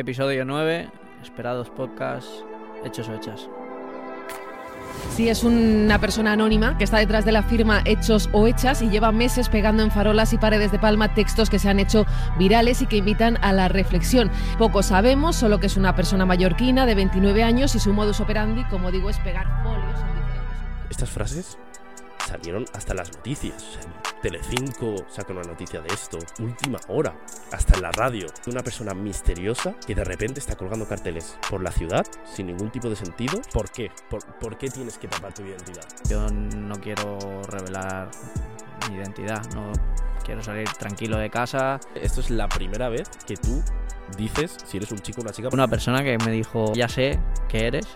[0.00, 0.88] episodio 9,
[1.22, 2.26] esperados podcast,
[2.86, 3.50] hechos o hechas.
[5.10, 8.88] Sí, es una persona anónima que está detrás de la firma Hechos o Hechas y
[8.88, 12.06] lleva meses pegando en farolas y paredes de palma textos que se han hecho
[12.38, 14.30] virales y que invitan a la reflexión.
[14.58, 18.64] Poco sabemos, solo que es una persona mallorquina de 29 años y su modus operandi,
[18.64, 20.90] como digo, es pegar folios en diferentes...
[20.90, 21.58] Estas frases
[22.20, 23.62] salieron hasta las noticias.
[23.62, 27.16] O sea, Telecinco saca una noticia de esto, última hora,
[27.52, 28.26] hasta en la radio.
[28.46, 32.88] Una persona misteriosa que de repente está colgando carteles por la ciudad sin ningún tipo
[32.88, 33.40] de sentido.
[33.52, 33.90] ¿Por qué?
[34.08, 35.86] ¿Por, por qué tienes que tapar tu identidad?
[36.08, 38.10] Yo no quiero revelar
[38.88, 39.72] mi identidad, no
[40.24, 41.80] quiero salir tranquilo de casa.
[41.94, 43.62] Esto es la primera vez que tú
[44.16, 45.48] dices si eres un chico o una chica.
[45.52, 47.18] Una persona que me dijo, ya sé
[47.48, 47.86] que eres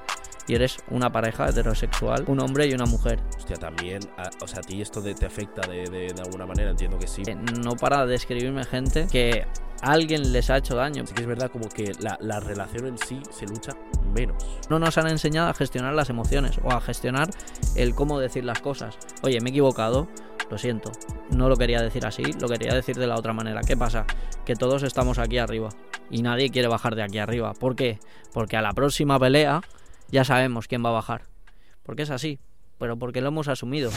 [0.47, 3.21] y eres una pareja heterosexual, un hombre y una mujer.
[3.37, 6.47] Hostia, también, a- o sea, a ti esto de- te afecta de, de- de alguna
[6.47, 7.23] manera, entiendo que sí.
[7.27, 9.47] Eh, No para de escribirme gente que
[9.83, 11.07] alguien les ha hecho daño.
[11.07, 13.73] Sí que es verdad como que la, la relación en sí se lucha
[14.15, 14.43] menos.
[14.70, 17.28] No nos han enseñado a gestionar las emociones o a gestionar
[17.77, 18.97] el cómo decir las cosas.
[19.22, 20.09] Oye, me he equivocado,
[20.50, 20.92] lo siento.
[21.31, 23.61] No lo quería decir así, lo quería decir de la otra manera.
[23.67, 24.06] ¿Qué pasa?
[24.45, 25.70] Que todos estamos aquí arriba
[26.11, 27.53] y nadie quiere bajar de aquí arriba.
[27.55, 27.98] ¿Por qué?
[28.33, 29.61] Porque a la próxima pelea
[30.10, 31.22] ya sabemos quién va a bajar.
[31.83, 32.38] Porque es así,
[32.78, 33.91] pero porque lo hemos asumido.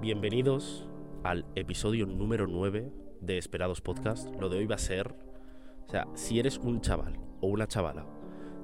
[0.00, 0.88] Bienvenidos
[1.24, 4.28] al episodio número 9 de Esperados Podcast.
[4.40, 5.14] Lo de hoy va a ser,
[5.86, 8.06] o sea, si eres un chaval o una chavala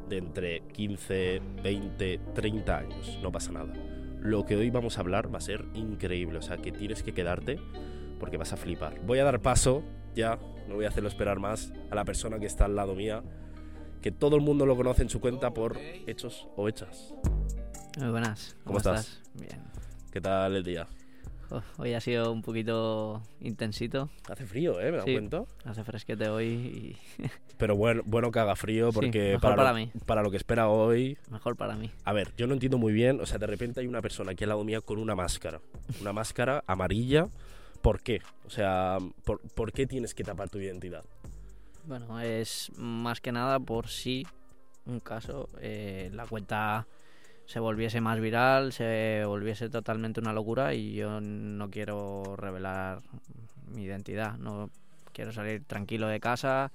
[0.09, 3.73] de entre 15, 20, 30 años, no pasa nada.
[4.21, 7.13] Lo que hoy vamos a hablar va a ser increíble, o sea, que tienes que
[7.13, 7.59] quedarte
[8.21, 9.01] porque vas a flipar.
[9.05, 9.83] Voy a dar paso,
[10.15, 13.25] ya, no voy a hacerlo esperar más, a la persona que está al lado mía,
[14.03, 17.15] que todo el mundo lo conoce en su cuenta por hechos o hechas.
[17.99, 18.57] Muy buenas.
[18.65, 19.21] ¿Cómo estás?
[19.35, 19.63] Bien.
[20.13, 20.87] ¿Qué tal el día?
[21.77, 24.09] Hoy ha sido un poquito intensito.
[24.31, 24.91] Hace frío, ¿eh?
[24.91, 25.13] Me da Sí.
[25.13, 25.45] cuenta.
[25.67, 26.97] Hace fresquete hoy y
[27.59, 29.91] Pero bueno, bueno que haga frío porque mejor para, para lo, mí.
[30.07, 31.19] para lo que espera hoy...
[31.31, 31.91] mejor para mí.
[32.05, 34.45] A ver, yo no entiendo muy bien, o sea, de repente hay una persona aquí
[34.45, 35.61] al lado mía con una máscara.
[36.01, 37.29] Una máscara amarilla.
[37.83, 38.21] ¿Por qué?
[38.47, 41.05] O sea, ¿por, por qué tienes que tapar tu identidad?
[41.85, 44.25] Bueno, es más que nada por si
[44.87, 46.87] un caso eh, la cuenta
[47.45, 53.01] se volviese más viral, se volviese totalmente una locura y yo no quiero revelar
[53.67, 54.71] mi identidad, no
[55.13, 56.71] quiero salir tranquilo de casa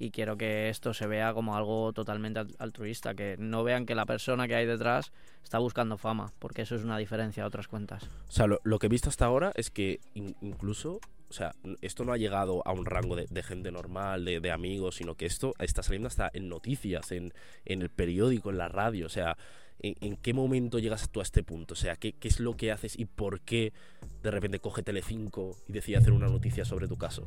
[0.00, 3.94] y quiero que esto se vea como algo totalmente al- altruista, que no vean que
[3.94, 5.12] la persona que hay detrás
[5.44, 8.04] está buscando fama, porque eso es una diferencia a otras cuentas.
[8.28, 12.06] O sea, lo, que he visto hasta ahora es que in- incluso, o sea, esto
[12.06, 15.82] no ha llegado a un rango de, gente normal, de, amigos, sino que esto está
[15.82, 17.34] saliendo hasta en noticias, en,
[17.66, 19.04] en el periódico, en la radio.
[19.04, 19.36] O sea,
[19.80, 21.74] ¿en, en qué momento llegas tú a este punto?
[21.74, 23.74] O sea, ¿qué, ¿qué es lo que haces y por qué
[24.22, 27.26] de repente coge Telecinco y decide hacer una noticia sobre tu caso?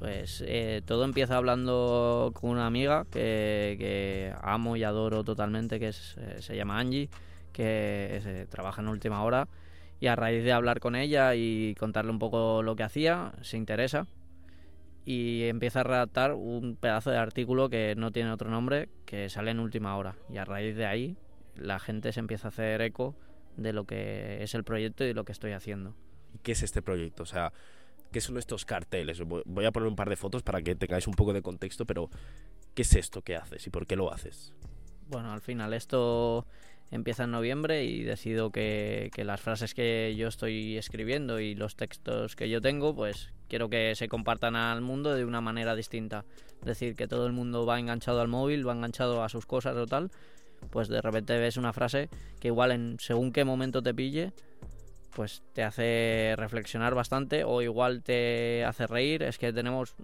[0.00, 5.88] Pues eh, todo empieza hablando con una amiga que, que amo y adoro totalmente, que
[5.88, 7.10] es, eh, se llama Angie,
[7.52, 9.46] que es, eh, trabaja en última hora.
[10.00, 13.58] Y a raíz de hablar con ella y contarle un poco lo que hacía, se
[13.58, 14.06] interesa
[15.04, 19.50] y empieza a redactar un pedazo de artículo que no tiene otro nombre, que sale
[19.50, 20.16] en última hora.
[20.30, 21.18] Y a raíz de ahí
[21.56, 23.14] la gente se empieza a hacer eco
[23.58, 25.94] de lo que es el proyecto y de lo que estoy haciendo.
[26.32, 27.24] ¿Y qué es este proyecto?
[27.24, 27.52] O sea,
[28.12, 29.20] ¿qué son estos carteles?
[29.22, 32.10] Voy- a poner un par de fotos para que tengáis un poco de contexto, pero
[32.74, 34.52] ¿qué es esto que haces y por qué lo haces?
[35.08, 36.46] Bueno, al final esto
[36.90, 41.76] empieza en noviembre y decido que, que las frases que yo estoy escribiendo y los
[41.76, 46.24] textos que yo tengo, pues quiero que se compartan al mundo de una manera distinta.
[46.60, 49.76] Es decir, que todo el mundo va enganchado al móvil, va enganchado a sus cosas
[49.76, 50.10] o tal,
[50.70, 54.32] pues de repente ves una frase que igual en según qué momento te pille,
[55.14, 59.22] pues te hace reflexionar bastante o igual te hace reír.
[59.22, 59.94] Es que tenemos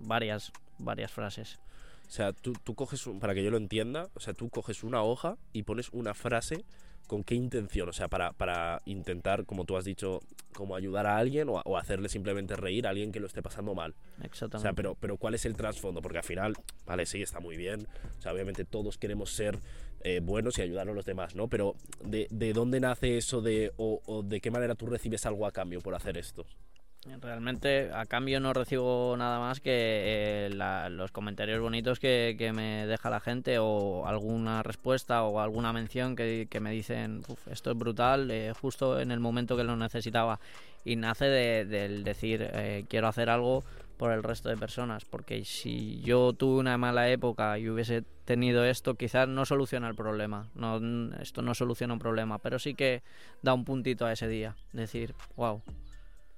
[0.00, 1.58] varias, varias frases.
[2.06, 5.02] O sea, tú, tú coges, para que yo lo entienda, o sea, tú coges una
[5.02, 6.64] hoja y pones una frase
[7.12, 10.20] con qué intención, o sea, para, para intentar, como tú has dicho,
[10.54, 13.74] como ayudar a alguien o, o hacerle simplemente reír a alguien que lo esté pasando
[13.74, 13.94] mal.
[14.18, 14.62] O Exactamente.
[14.62, 16.00] sea, pero, pero ¿cuál es el trasfondo?
[16.00, 16.54] Porque al final,
[16.86, 17.86] vale, sí, está muy bien.
[18.18, 19.58] O sea, obviamente todos queremos ser
[20.00, 21.48] eh, buenos y ayudar a los demás, ¿no?
[21.48, 25.44] Pero ¿de, de dónde nace eso de, o, o de qué manera tú recibes algo
[25.44, 26.46] a cambio por hacer esto?
[27.20, 32.52] Realmente a cambio no recibo nada más que eh, la- los comentarios bonitos que, que
[32.52, 37.48] me deja la gente o alguna respuesta o alguna mención que, que me dicen "Uf,
[37.48, 40.38] esto es brutal eh, justo en el momento que lo necesitaba
[40.84, 43.64] y nace de- del decir eh, quiero hacer algo
[43.96, 48.64] por el resto de personas porque si yo tuve una mala época y hubiese tenido
[48.64, 50.80] esto quizás no soluciona el problema no,
[51.20, 53.02] esto no soluciona un problema pero sí que
[53.42, 55.62] da un puntito a ese día decir wow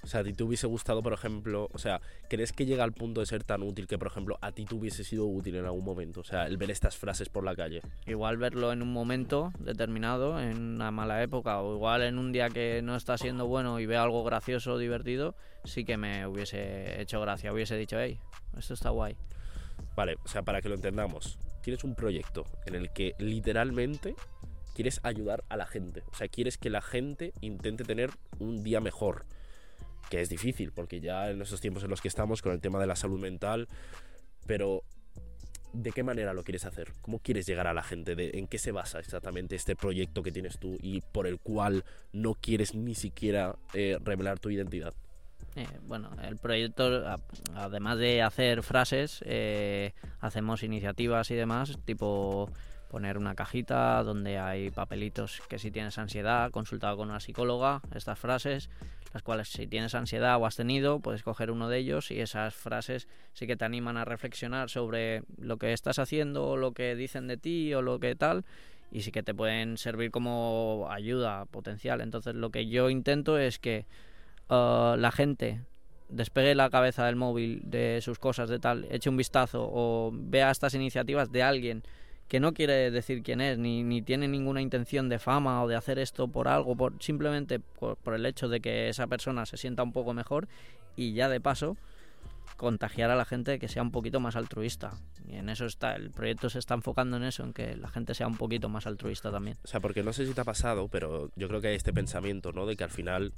[0.05, 2.93] O sea, a ti te hubiese gustado, por ejemplo, o sea, ¿crees que llega al
[2.93, 5.65] punto de ser tan útil que, por ejemplo, a ti te hubiese sido útil en
[5.65, 6.21] algún momento?
[6.21, 7.81] O sea, el ver estas frases por la calle.
[8.06, 12.51] Igual verlo en un momento determinado, en una mala época, o igual en un día
[12.51, 17.01] que no está siendo bueno y veo algo gracioso o divertido, sí que me hubiese
[17.01, 18.21] hecho gracia, hubiese dicho, hey,
[18.59, 19.17] esto está guay.
[19.97, 24.17] Vale, o sea, para que lo entendamos, tienes un proyecto en el que literalmente
[24.75, 26.03] quieres ayudar a la gente.
[26.12, 29.25] O sea, quieres que la gente intente tener un día mejor
[30.11, 32.79] que es difícil, porque ya en estos tiempos en los que estamos con el tema
[32.81, 33.69] de la salud mental,
[34.47, 34.83] pero
[35.73, 36.93] ¿de qué manera lo quieres hacer?
[37.03, 38.15] ¿Cómo quieres llegar a la gente?
[38.15, 41.85] ¿De, ¿En qué se basa exactamente este proyecto que tienes tú y por el cual
[42.12, 44.95] no quieres ni siquiera eh, revelar tu identidad?
[45.56, 47.05] Eh, bueno, el proyecto,
[47.55, 52.51] además de hacer frases, eh, hacemos iniciativas y demás, tipo
[52.94, 58.20] poner una cajita donde hay papelitos que si tienes ansiedad, consultado con una psicóloga, estas
[58.20, 58.70] frases,
[59.12, 62.55] las cuales si tienes ansiedad o has tenido, puedes coger uno de ellos y esas
[62.55, 66.94] frases sí que te animan a reflexionar sobre lo que estás haciendo o lo que
[66.94, 68.44] dicen de ti o lo que tal
[68.93, 72.00] y sí que te pueden servir como ayuda potencial.
[72.00, 73.87] Entonces lo que yo intento es que
[74.50, 75.62] uh, la gente
[76.11, 80.52] despegue la cabeza del móvil de sus cosas de tal, eche un vistazo o vea
[80.52, 81.82] estas iniciativas de alguien
[82.29, 85.76] que no quiere decir quién es, ni, ni tiene ninguna intención de fama o de
[85.76, 89.82] hacer esto por algo, por, simplemente por, el hecho de que esa persona se sienta
[89.82, 90.49] un poco mejor
[90.97, 91.76] y ya de paso
[92.56, 94.93] contagiar a la gente que sea un poquito más altruista.
[95.26, 98.15] Y en eso está, el proyecto se está enfocando en eso, en que la gente
[98.15, 99.56] sea un poquito más altruista también.
[99.65, 101.93] O sea, porque no sé si te ha pasado, pero yo creo que hay este
[101.93, 102.65] pensamiento, ¿no?
[102.67, 103.32] De que al final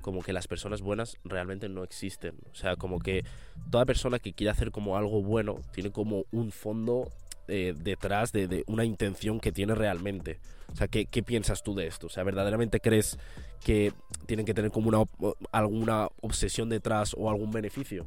[0.00, 2.36] como que las personas buenas realmente no existen.
[2.52, 3.24] O sea, como que
[3.70, 7.10] toda persona que quiere hacer como algo bueno tiene como un fondo
[7.48, 10.38] eh, detrás de, una intención que tiene realmente.
[10.72, 12.08] O sea, ¿qué, piensas tú de esto?
[12.08, 13.18] O sea, ¿verdaderamente crees
[13.64, 13.92] que
[14.26, 15.04] tienen que tener como una,
[15.52, 18.06] alguna obsesión detrás o algún beneficio?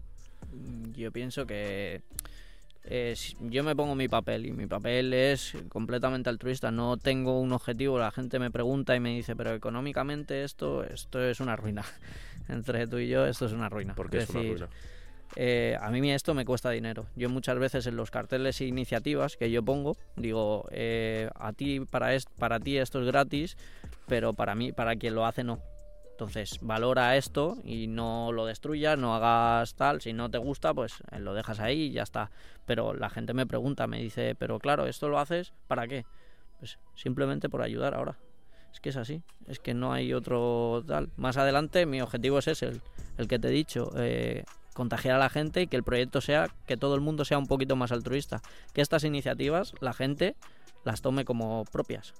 [0.51, 2.01] Mm, yo pienso que
[3.41, 6.71] yo me pongo mi papel y mi papel es completamente altruista.
[6.71, 7.99] No tengo un objetivo.
[7.99, 11.83] La gente me pregunta y me dice, pero económicamente esto, esto es una ruina.
[12.49, 13.93] Entre tú y yo, esto es una ruina.
[13.93, 14.69] ¿Por qué es, una ruina?
[15.35, 17.05] Eh, a mí esto me cuesta dinero.
[17.15, 21.81] Yo muchas veces en los carteles e iniciativas que yo pongo, digo, eh, a ti
[21.81, 23.57] para, para ti esto es gratis,
[24.07, 25.59] pero para mí, para quien lo hace no.
[26.11, 30.01] Entonces, valora esto y no lo destruyas, no hagas tal.
[30.01, 32.29] Si no te gusta, pues eh, lo dejas ahí y ya está.
[32.65, 36.05] Pero la gente me pregunta, me dice, pero claro, ¿esto lo haces para qué?
[36.57, 38.17] Pues simplemente por ayudar ahora.
[38.73, 41.09] Es que es así, es que no hay otro tal.
[41.15, 42.81] Más adelante mi objetivo es ese, el,
[43.17, 43.89] el que te he dicho,
[44.79, 47.47] contagiar a la gente y que el proyecto sea que todo el mundo sea un
[47.47, 48.41] poquito más altruista.
[48.73, 50.37] Que estas iniciativas la gente
[50.85, 52.13] las tome como propias.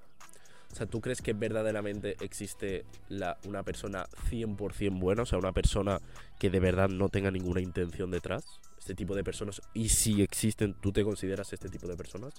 [0.70, 5.22] O sea, ¿tú crees que verdaderamente existe la, una persona 100% buena?
[5.24, 6.00] O sea, una persona
[6.38, 8.44] que de verdad no tenga ninguna intención detrás.
[8.78, 9.62] Este tipo de personas.
[9.74, 12.34] Y si existen, ¿tú te consideras este tipo de personas?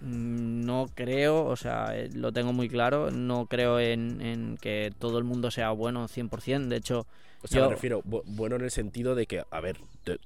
[0.00, 3.12] Mm, no creo, o sea, eh, lo tengo muy claro.
[3.12, 6.66] No creo en, en que todo el mundo sea bueno 100%.
[6.66, 7.06] De hecho,
[7.42, 9.78] o sea, me refiero, bueno en el sentido de que, a ver,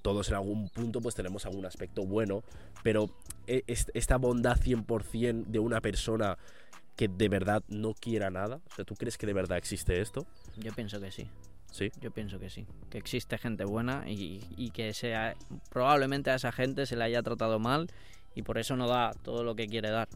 [0.02, 2.42] todos en algún punto pues tenemos algún aspecto bueno,
[2.82, 3.10] pero
[3.46, 6.36] e, esta bondad 100% de una persona
[6.94, 10.26] que de verdad no quiera nada, o sea, ¿tú crees que de verdad existe esto?
[10.56, 11.26] Yo pienso que sí.
[11.70, 11.90] ¿Sí?
[12.00, 12.66] Yo pienso que sí.
[12.88, 15.34] Que existe gente buena y, y que sea,
[15.70, 17.88] probablemente a esa gente se le haya tratado mal
[18.34, 20.08] y por eso no da todo lo que quiere dar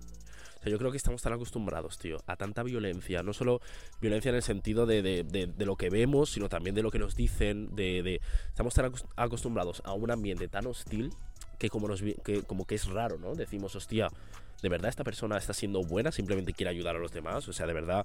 [0.64, 3.22] yo creo que estamos tan acostumbrados, tío, a tanta violencia.
[3.22, 3.60] No solo
[4.00, 6.98] violencia en el sentido de, de, de, lo que vemos, sino también de lo que
[6.98, 7.74] nos dicen.
[7.74, 11.10] De, Estamos tan acostumbrados a un ambiente tan hostil
[11.58, 13.34] que como, nos, que como que es raro, ¿no?
[13.34, 14.08] Decimos, hostia,
[14.62, 16.12] ¿de verdad esta persona está siendo buena?
[16.12, 17.48] Simplemente quiere ayudar a los demás.
[17.48, 18.04] O sea, ¿de verdad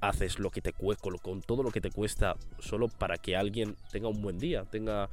[0.00, 3.76] haces lo que te cuesta, con todo lo que te cuesta, solo para que alguien
[3.90, 5.08] tenga un buen día, tenga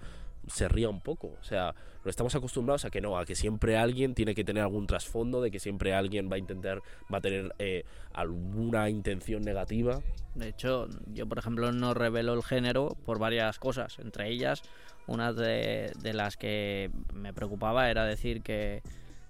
[0.47, 1.35] se ría un poco.
[1.39, 1.73] O sea,
[2.03, 5.41] no estamos acostumbrados a que no, a que siempre alguien tiene que tener algún trasfondo,
[5.41, 7.83] de que siempre alguien va a intentar, va a tener eh,
[8.13, 10.01] alguna intención negativa.
[10.35, 13.99] De hecho, yo por ejemplo no revelo el género por varias cosas.
[13.99, 14.61] Entre ellas,
[15.07, 18.81] una de, de las que me preocupaba era decir que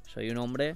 [0.08, 0.76] soy un hombre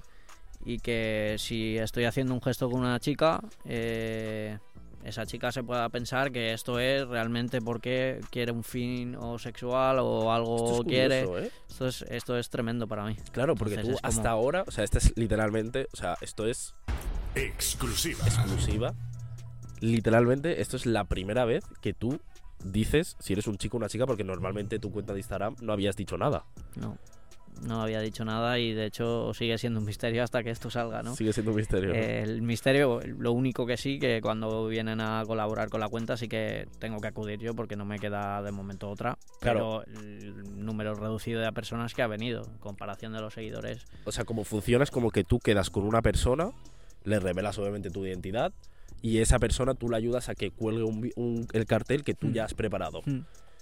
[0.64, 4.58] y que si estoy haciendo un gesto con una chica, eh,
[5.04, 9.98] esa chica se pueda pensar que esto es realmente porque quiere un fin o sexual
[10.00, 11.22] o algo quiere.
[11.22, 11.50] ¿eh?
[11.68, 13.16] Esto es esto es tremendo para mí.
[13.32, 16.74] Claro, porque tú hasta ahora, o sea, esto es literalmente, o sea, esto es
[17.34, 18.24] exclusiva.
[18.26, 18.94] Exclusiva.
[19.80, 22.20] Literalmente, esto es la primera vez que tú
[22.62, 25.72] dices si eres un chico o una chica porque normalmente tu cuenta de Instagram no
[25.72, 26.44] habías dicho nada.
[26.76, 26.98] No.
[27.62, 31.02] No había dicho nada y de hecho sigue siendo un misterio hasta que esto salga,
[31.02, 31.14] ¿no?
[31.14, 31.92] Sigue siendo un misterio.
[31.94, 36.28] El misterio, lo único que sí, que cuando vienen a colaborar con la cuenta sí
[36.28, 39.18] que tengo que acudir yo porque no me queda de momento otra.
[39.40, 39.82] Claro.
[39.86, 43.84] Pero el número reducido de personas que ha venido, en comparación de los seguidores.
[44.04, 46.50] O sea, como funciona es como que tú quedas con una persona,
[47.04, 48.52] le revelas obviamente tu identidad
[49.02, 52.26] y esa persona tú le ayudas a que cuelgue un un- el cartel que tú
[52.28, 52.32] Mm.
[52.32, 53.00] ya has preparado.
[53.06, 53.20] Mm.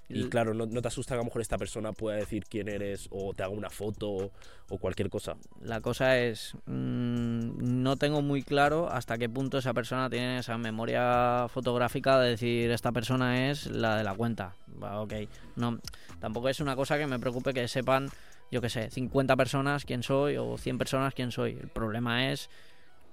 [0.09, 2.69] Y claro, no, no te asusta que a lo mejor esta persona pueda decir quién
[2.69, 4.31] eres o te haga una foto o,
[4.71, 5.37] o cualquier cosa.
[5.61, 10.57] La cosa es, mm, no tengo muy claro hasta qué punto esa persona tiene esa
[10.57, 14.55] memoria fotográfica de decir esta persona es la de la cuenta.
[14.83, 15.15] Va, ok,
[15.57, 15.79] no,
[16.21, 18.09] tampoco es una cosa que me preocupe que sepan,
[18.51, 21.59] yo qué sé, 50 personas quién soy o 100 personas quién soy.
[21.61, 22.49] El problema es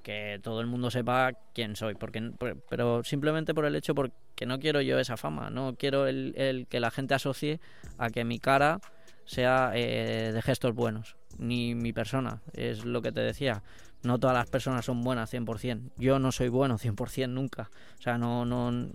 [0.05, 4.45] que todo el mundo sepa quién soy, porque, por- pero simplemente por el hecho porque
[4.45, 7.59] no quiero yo esa fama, no quiero el, el que la gente asocie
[7.97, 8.79] a que mi cara
[9.25, 13.63] sea eh, de gestos buenos, ni mi persona, es lo que te decía.
[14.03, 15.89] No todas las personas son buenas 100%.
[15.97, 17.71] Yo no soy bueno 100% nunca.
[17.97, 18.89] O sea, no, no,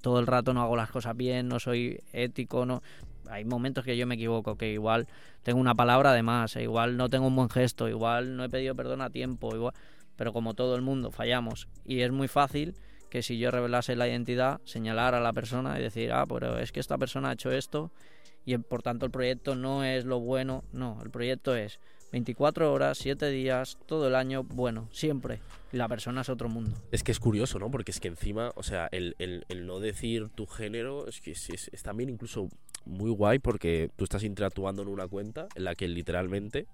[0.00, 2.82] todo el rato no hago las cosas bien, no soy ético, no.
[3.30, 5.06] Hay momentos que yo me equivoco, que igual
[5.44, 8.48] tengo una palabra de más, e igual no tengo un buen gesto, igual no he
[8.48, 9.74] pedido perdón a tiempo, igual
[10.18, 12.74] pero como todo el mundo fallamos y es muy fácil
[13.08, 16.72] que si yo revelase la identidad, señalar a la persona y decir, ah, pero es
[16.72, 17.90] que esta persona ha hecho esto
[18.44, 21.80] y por tanto el proyecto no es lo bueno, no, el proyecto es
[22.12, 25.40] 24 horas, 7 días, todo el año, bueno, siempre.
[25.72, 26.74] La persona es otro mundo.
[26.90, 27.70] Es que es curioso, ¿no?
[27.70, 31.68] Porque es que encima, o sea, el, el- no decir tu género es que es-
[31.70, 32.48] es también incluso
[32.86, 36.66] muy guay porque tú estás interactuando en una cuenta en la que literalmente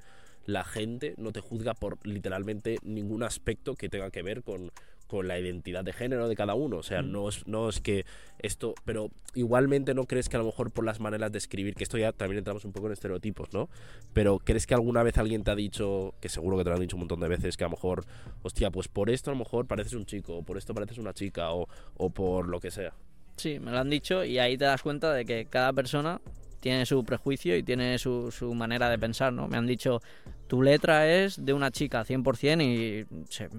[0.47, 4.71] la gente no te juzga por literalmente ningún aspecto que tenga que ver con,
[5.07, 6.79] con la identidad de género de cada uno.
[6.79, 7.13] O sea, Mm.
[7.13, 8.05] no, es, no es que
[8.39, 8.75] esto...
[8.85, 11.99] Pero igualmente no crees que a lo mejor por las maneras de escribir, que esto
[11.99, 13.69] ya también entramos un poco en estereotipos, ¿no?
[14.13, 16.83] Pero ¿crees que alguna vez alguien te ha dicho, que seguro que te lo han
[16.83, 18.05] dicho un montón de veces, que a lo mejor,
[18.43, 21.13] hostia, pues por esto a lo mejor pareces un chico, o por esto pareces una
[21.15, 22.93] chica, o, o por lo que sea?
[23.37, 26.21] Sí, me lo han dicho y ahí te das cuenta de que cada persona
[26.61, 29.49] tiene su prejuicio y tiene su, su manera de pensar, ¿no?
[29.49, 30.01] Me han dicho,
[30.47, 33.07] tu letra es de una chica 100% y,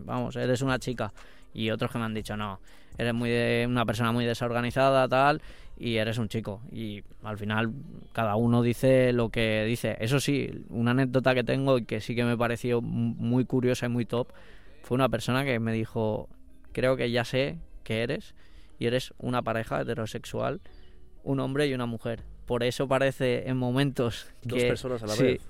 [0.06, 1.14] vamos, eres una chica.
[1.54, 2.60] Y otros que me han dicho, no,
[2.98, 5.42] eres muy de, una persona muy desorganizada, tal,
[5.78, 6.62] y eres un chico.
[6.72, 7.72] Y al final
[8.14, 9.96] cada uno dice lo que dice.
[10.00, 13.86] Eso sí, una anécdota que tengo y que sí que me pareció mu- muy curiosa
[13.86, 14.28] y muy top,
[14.84, 16.28] fue una persona que me dijo,
[16.74, 18.36] creo que ya sé que eres,
[18.78, 20.60] y eres una pareja heterosexual,
[21.24, 22.22] un hombre y una mujer.
[22.46, 25.42] Por eso parece en momentos Dos que- personas a la sí, vez.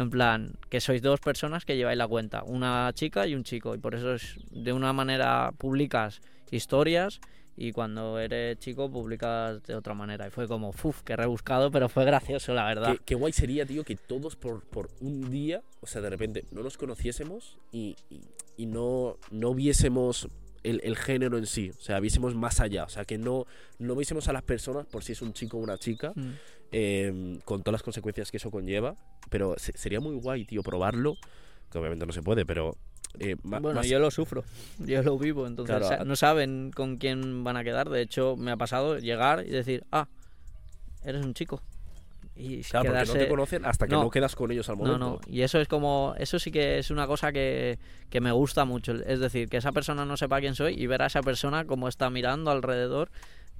[0.00, 3.74] En plan, que sois dos personas que lleváis la cuenta, una chica y un chico,
[3.74, 7.20] y por eso es, de una manera publicas historias
[7.56, 10.26] y cuando eres chico publicas de otra manera.
[10.26, 12.92] Y fue como, uff, qué rebuscado, pero fue gracioso, la verdad.
[12.94, 16.44] Qué, qué guay sería, tío, que todos por, por un día, o sea, de repente
[16.52, 18.20] no nos conociésemos y, y-
[18.56, 20.28] y no, no viésemos
[20.62, 23.46] el, el género en sí, o sea, viésemos más allá, o sea, que no,
[23.78, 26.30] no viésemos a las personas por si es un chico o una chica, Mm.
[26.72, 28.94] Eh, con todas las consecuencias que eso conlleva,
[29.28, 31.16] pero se- sería muy guay, tío, probarlo,
[31.70, 32.76] que obviamente no se puede, pero...
[33.18, 34.44] eh, ma- Bueno, más- yo lo sufro,
[34.78, 37.88] yo lo vivo, entonces Claro, o sea, no saben con quién van a quedar.
[37.90, 40.08] De hecho, me ha pasado llegar y decir, ah,
[41.04, 41.62] eres un chico.
[42.36, 44.10] Y Claro, porque no quedarse- te conocen hasta que no, No.
[44.10, 44.98] quedas con ellos al No, momento.
[44.98, 48.64] no, y eso es como, eso sí que es una cosa que, que me gusta
[48.64, 51.66] mucho, es decir, que esa persona no sepa quién soy y ver a esa persona
[51.66, 53.10] como está mirando alrededor,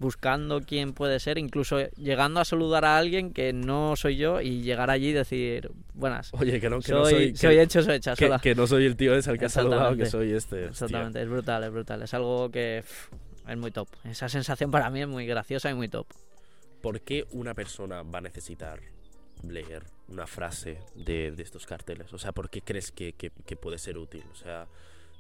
[0.01, 4.63] buscando quién puede ser, incluso llegando a saludar a alguien que no soy yo y
[4.63, 7.37] llegar allí y decir, buenas, Oye, que no, que soy, no soy...
[7.37, 9.97] soy que, hecho, soy hecha que- no soy el tío ese al que has saludado,
[9.97, 10.57] que soy este.
[10.65, 10.69] hostia.
[10.87, 13.13] Exactamente, es brutal, es brutal, es algo que pff,
[13.49, 13.89] es muy top.
[14.05, 16.07] Esa sensación para mí es muy graciosa y muy top.
[16.81, 18.81] ¿Por qué una persona va a necesitar
[19.47, 22.13] leer una frase de, de estos carteles?
[22.15, 24.25] O sea, ¿por qué crees que, que- que puede ser útil?
[24.33, 24.67] O sea,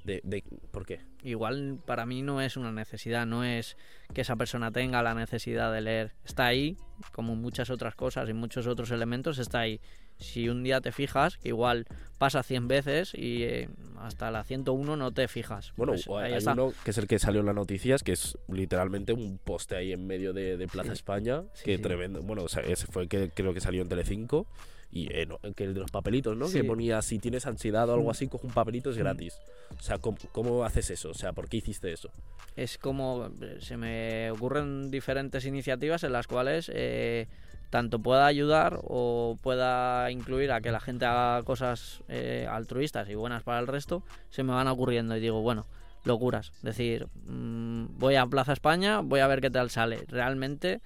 [0.04, 1.00] de, de- ¿por qué?
[1.22, 3.76] igual para mí no es una necesidad, no es
[4.14, 6.12] que esa persona tenga la necesidad de leer.
[6.24, 6.76] Está ahí,
[7.12, 9.80] como muchas otras cosas y muchos otros elementos, está ahí.
[10.18, 11.86] Si un día te fijas, que igual
[12.18, 15.72] pasa 100 veces y eh, hasta la 101 no te fijas.
[15.76, 16.52] Bueno, Pues hay está.
[16.52, 19.92] uno que es el que salió en las noticias, que es literalmente un poste ahí
[19.92, 20.94] en medio de, de Plaza Sí.
[20.94, 21.82] España, Sí, que sí.
[21.82, 22.20] tremendo.
[22.22, 24.46] Bueno, o sea, ese fue el que creo que salió en Telecinco.
[24.92, 26.46] Y eh, no, que el de los papelitos, ¿no?
[26.46, 26.62] Que Sí.
[26.64, 29.00] ponía si tienes ansiedad o algo así, coge un papelito, es Mm.
[29.00, 29.38] gratis.
[29.78, 31.10] O sea, ¿cómo, cómo haces eso?
[31.10, 32.10] O sea, ¿por qué hiciste eso?
[32.56, 37.28] es como eh, se me ocurren diferentes iniciativas en las cuales eh,
[37.70, 43.14] tanto pueda ayudar o pueda incluir a que la gente haga cosas eh, altruistas y
[43.14, 45.66] buenas para el resto, se me van ocurriendo y digo, bueno,
[46.04, 46.52] locuras.
[46.62, 50.04] Decir, mm, voy a Plaza España, voy a ver qué tal sale.
[50.08, 50.80] Realmente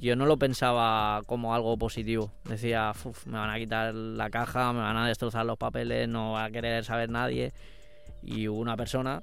[0.00, 2.32] yo no lo pensaba como algo positivo.
[2.44, 6.32] Decía, "Uf, me van a quitar la caja, me van a destrozar los papeles, no
[6.32, 7.52] va a querer saber nadie.
[8.22, 9.22] Y hubo una persona,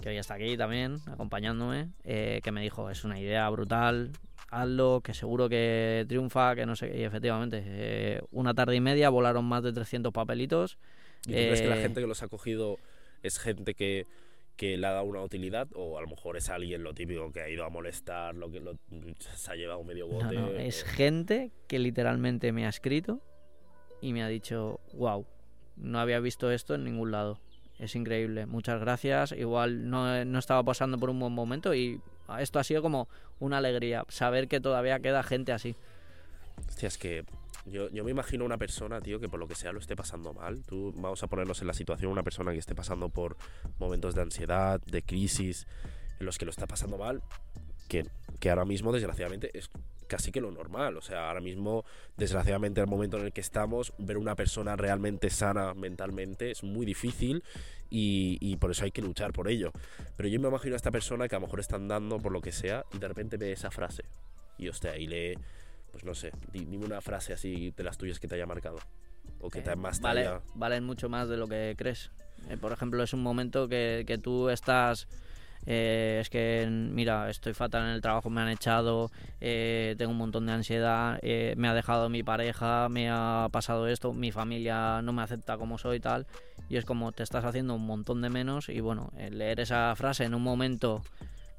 [0.00, 4.10] que hoy está aquí también, acompañándome, eh, que me dijo, es una idea brutal,
[4.50, 6.96] hazlo, que seguro que triunfa, que no sé.
[6.98, 10.76] Y efectivamente, eh, una tarde y media volaron más de 300 papelitos.
[11.26, 12.78] ¿Y tú crees que la Eh, gente que los ha cogido
[13.22, 14.06] es gente que,
[14.56, 15.68] que le ha dado una utilidad?
[15.74, 18.60] ¿O a lo mejor es alguien lo típico que ha ido a molestar, lo que
[18.60, 18.76] lo-
[19.18, 20.34] se ha llevado medio No, bote?
[20.36, 23.20] no, es o- gente que literalmente me ha escrito
[24.00, 25.26] y me ha dicho, wow,
[25.76, 27.38] no había visto esto en ningún lado.
[27.78, 29.32] Es increíble, muchas gracias.
[29.32, 32.00] Igual no, no estaba pasando por un buen momento y
[32.38, 33.08] esto ha sido como
[33.40, 35.74] una alegría, saber que todavía queda gente así.
[36.68, 37.24] Hostia, es que
[37.66, 40.32] yo, yo me imagino una persona, tío, que por lo que sea lo esté pasando
[40.32, 40.62] mal.
[40.64, 43.36] Tú, vamos a ponernos en la situación, una persona que esté pasando por
[43.78, 45.66] momentos de ansiedad, de crisis,
[46.18, 47.22] en los que lo está pasando mal,
[47.88, 48.06] que,
[48.40, 49.70] que ahora mismo, desgraciadamente, es
[50.12, 50.96] casi que lo normal.
[50.96, 51.84] O sea, ahora mismo,
[52.16, 56.84] desgraciadamente, el momento en el que estamos, ver una persona realmente sana mentalmente es muy
[56.84, 57.42] difícil
[57.88, 59.72] y, y por eso hay que luchar por ello.
[60.16, 62.40] Pero yo me imagino a esta persona que a lo mejor está andando por lo
[62.40, 64.04] que sea y de repente ve esa frase.
[64.58, 65.38] Y hostia, y lee,
[65.92, 68.78] pues no sé, di- dime una frase así de las tuyas que te haya marcado.
[69.40, 72.10] O que te Eh, más te vale, haya- valen mucho más de lo que crees.
[72.48, 75.06] Eh, por ejemplo, es un momento que, que tú estás...
[75.66, 80.18] eh, es que, mira, estoy fatal en el trabajo, me han echado, eh, tengo un
[80.18, 85.02] montón de ansiedad, eh, me ha dejado mi pareja, me ha pasado esto, mi familia
[85.02, 86.26] no me acepta como soy y tal.
[86.68, 90.24] Y es como te estás haciendo un montón de menos y bueno, leer esa frase
[90.24, 91.02] en un momento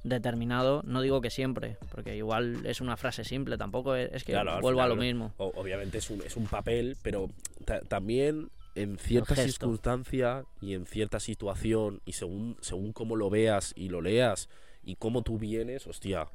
[0.03, 4.33] determinado, no digo que siempre, porque igual es una frase simple, tampoco es, es que
[4.33, 5.33] Claro, vuelvo a lo mismo.
[5.38, 7.29] obviamente es un, es un papel, pero
[7.65, 13.74] ta- también en cierta circunstancia y en cierta situación y según, según cómo lo veas
[13.75, 14.50] y lo leas
[14.83, 16.27] y cómo tú vienes, hostia,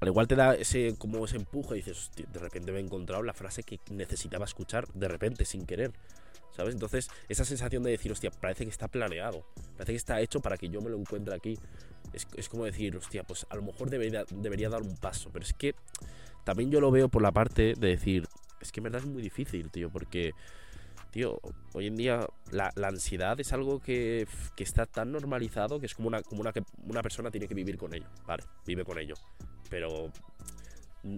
[0.00, 2.82] al igual te da ese como ese empuje y dices, "Hostia, de repente me he
[2.82, 5.92] encontrado la frase que necesitaba escuchar de repente, sin querer.
[6.56, 6.74] ¿Sabes?
[6.74, 9.44] Entonces, esa sensación de decir, hostia, parece que está planeado,
[9.76, 11.58] parece que está hecho para que yo me lo encuentre aquí.
[12.14, 15.44] Es, es como decir, hostia, pues a lo mejor debería, debería dar un paso, pero
[15.44, 15.74] es que
[16.44, 18.28] también yo lo veo por la parte de decir,
[18.60, 20.32] es que en verdad es muy difícil, tío, porque,
[21.10, 21.40] tío,
[21.72, 25.94] hoy en día la, la ansiedad es algo que, que está tan normalizado que es
[25.94, 28.98] como una, como una, que una persona tiene que vivir con ello, vale, vive con
[28.98, 29.14] ello,
[29.70, 30.12] pero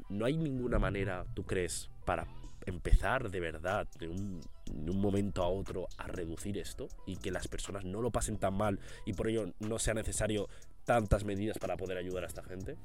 [0.09, 2.27] no hay ninguna manera, tú crees, para
[2.67, 7.31] empezar de verdad de un, de un momento a otro a reducir esto y que
[7.31, 10.49] las personas no lo pasen tan mal y por ello no sea necesario
[10.87, 12.77] tantas medidas para poder ayudar a esta gente.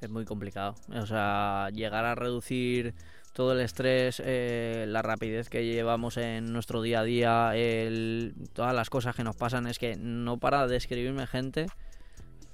[0.00, 0.74] Es muy complicado.
[0.92, 2.94] O sea, llegar a reducir
[3.32, 7.52] todo el estrés, eh, la rapidez que llevamos en nuestro día a día,
[8.52, 11.66] todas las cosas que nos pasan, es que no para de escribirme gente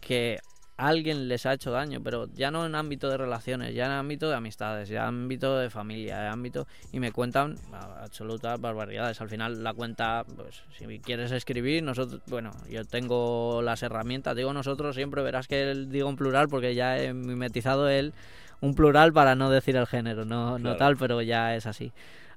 [0.01, 0.39] que
[0.81, 4.29] alguien les ha hecho daño, pero ya no en ámbito de relaciones, ya en ámbito
[4.29, 9.21] de amistades, ya en ámbito de familia, en ámbito y me cuentan ah, absolutas barbaridades.
[9.21, 14.53] Al final la cuenta, pues si quieres escribir, nosotros, bueno, yo tengo las herramientas, digo
[14.53, 18.15] nosotros siempre verás que él digo en plural porque ya he mimetizado él
[18.61, 21.93] un plural para no decir el género, no, no tal, pero ya es así.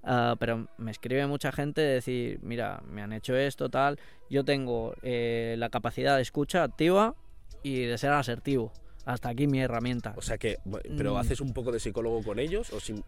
[0.06, 4.00] Ah, pero me escribe mucha gente de decir, mira, me han hecho esto, tal.
[4.30, 7.16] Yo tengo eh, la capacidad de escucha activa
[7.64, 8.72] y de ser asertivo.
[9.06, 10.14] Hasta aquí mi herramienta.
[10.16, 10.58] O sea que,
[10.98, 11.18] pero Mm.
[11.18, 13.04] haces un poco de psicólogo con ellos o sin...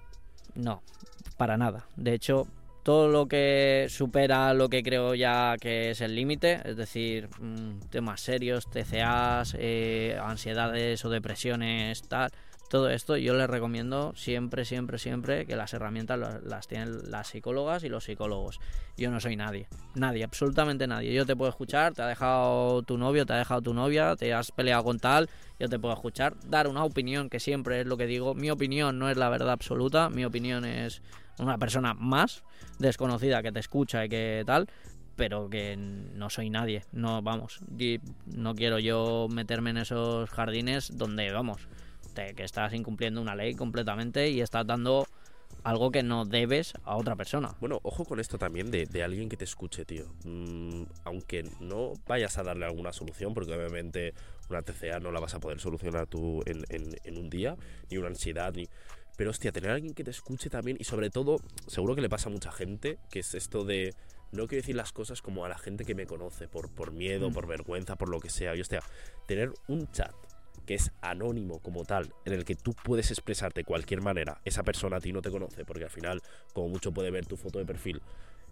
[0.56, 0.82] No,
[1.38, 1.86] para nada.
[1.96, 2.48] De hecho,
[2.84, 7.80] todo lo que supera lo que creo ya que es el límite, es decir, mm,
[7.90, 12.30] temas serios, TCAs, eh, ansiedades o depresiones, tal,
[12.70, 17.84] todo esto yo les recomiendo siempre, siempre, siempre que las herramientas las tienen las psicólogas
[17.84, 18.60] y los psicólogos.
[18.98, 21.14] Yo no soy nadie, nadie, absolutamente nadie.
[21.14, 24.34] Yo te puedo escuchar, te ha dejado tu novio, te ha dejado tu novia, te
[24.34, 27.98] has peleado con tal, yo te puedo escuchar, dar una opinión, que siempre es lo
[27.98, 28.34] que digo.
[28.34, 31.02] Mi opinión no es la verdad absoluta, mi opinión es
[31.40, 32.44] una persona más
[32.80, 34.68] desconocida que te escucha y que tal,
[35.16, 36.84] pero que no soy nadie.
[36.92, 37.60] No, vamos,
[38.26, 41.68] no quiero yo meterme en esos jardines donde, vamos,
[42.16, 45.06] te- que estás incumpliendo una ley completamente y estás dando
[45.64, 47.56] algo que no debes a otra persona.
[47.60, 50.06] Bueno, ojo con esto también de, de alguien que te escuche, tío.
[50.24, 54.14] Mm, aunque no vayas a darle alguna solución, porque obviamente
[54.50, 57.56] una TCA no la vas a poder solucionar tú en, en- en un día,
[57.92, 58.68] ni una ansiedad, ni...
[59.18, 62.10] Pero hostia, tener a alguien que te escuche también y sobre todo, seguro que le
[62.10, 63.94] pasa a mucha gente, que es esto de...
[64.32, 67.30] No quiero decir las cosas como a la gente que me conoce, por, por miedo,
[67.30, 67.34] Mm.
[67.34, 68.56] por vergüenza, por lo que sea.
[68.56, 68.82] Y hostia,
[69.26, 70.12] tener un chat
[70.66, 74.64] que es anónimo como tal, en el que tú puedes expresarte de cualquier manera, esa
[74.64, 76.22] persona a ti no te conoce, porque al final,
[76.54, 78.02] como mucho puede ver tu foto de perfil,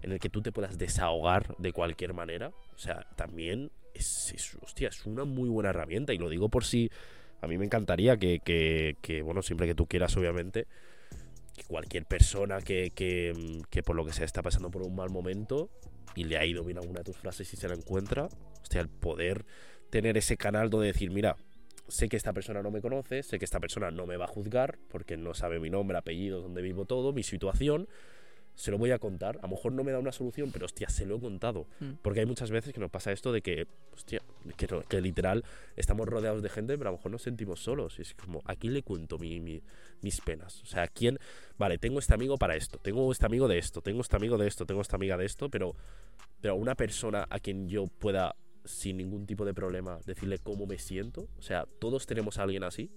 [0.02, 4.58] en el que tú te puedas desahogar de cualquier manera, o sea, también es, es-
[5.06, 6.89] una muy buena herramienta, y lo digo por si
[7.41, 10.65] A mí me encantaría que, que, que, bueno, siempre que tú quieras, obviamente,
[11.56, 13.34] que cualquier persona que, que,
[13.69, 15.69] que por lo que sea está pasando por un mal momento
[16.15, 18.30] y le ha ido bien alguna de tus frases y se la encuentra,
[18.62, 19.45] hostia, el poder
[19.89, 21.36] tener ese canal donde decir, mira,
[21.88, 24.28] sé que esta persona no me conoce, sé que esta persona no me va a
[24.30, 27.88] juzgar porque no sabe mi nombre, apellido, dónde vivo todo, mi situación,
[28.56, 29.38] se lo voy a contar.
[29.39, 31.65] A lo mejor no me da una solución, pero hostia, se lo he contado.
[31.80, 31.93] Mm.
[32.04, 34.22] Porque hay muchas veces que nos pasa esto de que, hostia,
[34.56, 35.43] que, no- que literal
[35.76, 37.98] estamos rodeados de gente, pero a lo mejor nos sentimos solos.
[37.98, 39.63] Y es como, ¿a quién le cuento mi- mi-
[40.02, 40.62] mis penas?
[40.62, 41.17] O sea, ¿a quién?
[41.58, 44.48] Vale, tengo este amigo para esto, tengo este amigo de esto, tengo este amigo de
[44.48, 45.76] esto, tengo esta amiga de esto, pero,
[46.39, 50.78] pero una persona a quien yo pueda, sin ningún tipo de problema, decirle cómo me
[50.78, 51.28] siento.
[51.38, 52.89] O sea, todos tenemos a alguien así.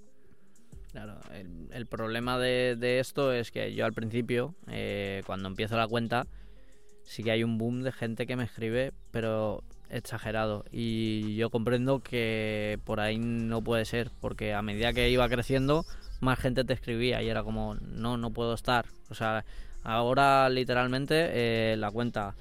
[0.92, 5.76] Claro, el, el problema de, de esto es que yo al principio, eh, cuando empiezo
[5.76, 6.26] la cuenta,
[7.05, 10.64] sí que hay un boom de gente que me escribe, pero exagerado.
[10.72, 15.85] Y yo comprendo que por ahí no puede ser, porque a medida que iba creciendo,
[16.20, 18.87] más gente te escribía y era como, no, no puedo estar.
[19.11, 19.44] O sea,
[19.83, 22.35] ahora literalmente eh, la cuenta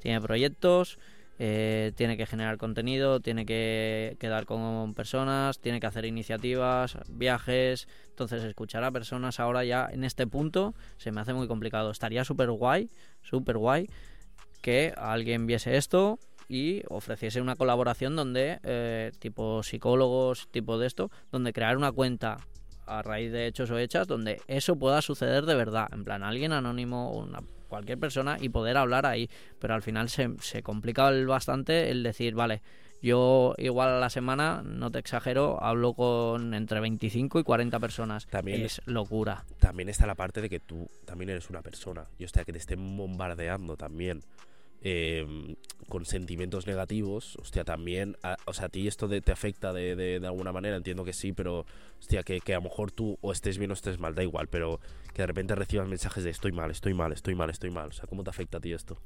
[0.00, 0.98] tiene proyectos,
[1.38, 7.88] eh, tiene que generar contenido, tiene que quedar con personas, tiene que hacer iniciativas, viajes.
[8.10, 11.90] Entonces, escuchar a personas ahora ya en este punto se me hace muy complicado.
[11.90, 12.90] Estaría súper guay,
[13.22, 13.88] súper guay
[14.60, 16.18] que alguien viese esto
[16.48, 22.38] y ofreciese una colaboración donde, eh, tipo psicólogos, tipo de esto, donde crear una cuenta
[22.86, 25.88] a raíz de hechos o hechas donde eso pueda suceder de verdad.
[25.92, 27.40] En plan, alguien anónimo o una,
[27.72, 29.30] cualquier persona y poder hablar ahí.
[29.58, 32.60] Pero al final se, se complica bastante el decir, vale,
[33.00, 38.26] yo igual a la semana, no te exagero, hablo con entre 25 y 40 personas.
[38.26, 39.44] También- es locura.
[39.58, 42.04] También está la parte de que tú también eres una persona.
[42.18, 44.20] Y hostia, que te estén bombardeando también
[44.82, 45.56] eh,
[45.88, 47.36] con sentimientos negativos.
[47.36, 48.16] Hostia, también.
[48.22, 51.04] a- o sea, a ti esto de- te afecta de, de- de alguna manera, entiendo
[51.04, 51.64] que sí, pero.
[52.00, 54.80] Hostia, que, a lo mejor tú o estés bien o estés mal, da igual, pero
[55.14, 57.90] que de repente recibas mensajes de estoy mal, estoy mal, estoy mal, estoy mal.
[57.90, 58.98] O sea, ¿cómo te afecta a ti esto?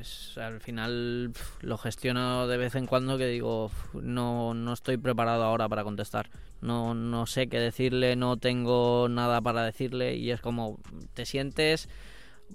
[0.00, 5.42] Es, al final lo gestiono de vez en cuando que digo, no, no estoy preparado
[5.44, 6.30] ahora para contestar.
[6.62, 10.78] No, no sé qué decirle, no tengo nada para decirle y es como,
[11.12, 11.88] te sientes,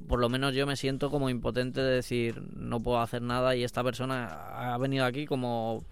[0.08, 3.64] por lo menos yo me siento como impotente de decir, no puedo hacer nada y
[3.64, 4.28] esta persona
[4.74, 5.84] ha venido aquí como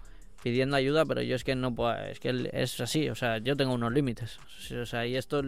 [0.42, 3.56] pidiendo ayuda, pero yo es que no puedo, es que es así, o sea, yo
[3.56, 4.38] tengo unos límites.
[4.80, 5.42] O sea, y esto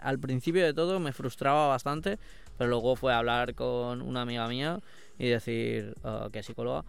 [0.00, 2.18] al principio de todo me frustraba bastante,
[2.58, 4.80] pero luego fue hablar con una amiga mía
[5.18, 6.84] y decir uh, que psicóloga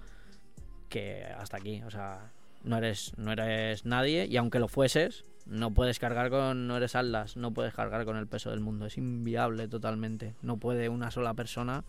[0.90, 2.32] que hasta aquí, o sea,
[2.64, 6.96] no eres no eres nadie y aunque lo fueses, no puedes cargar con no eres
[6.96, 10.36] Atlas, no puedes cargar con el peso del mundo, es inviable totalmente.
[10.42, 11.84] No puede una sola persona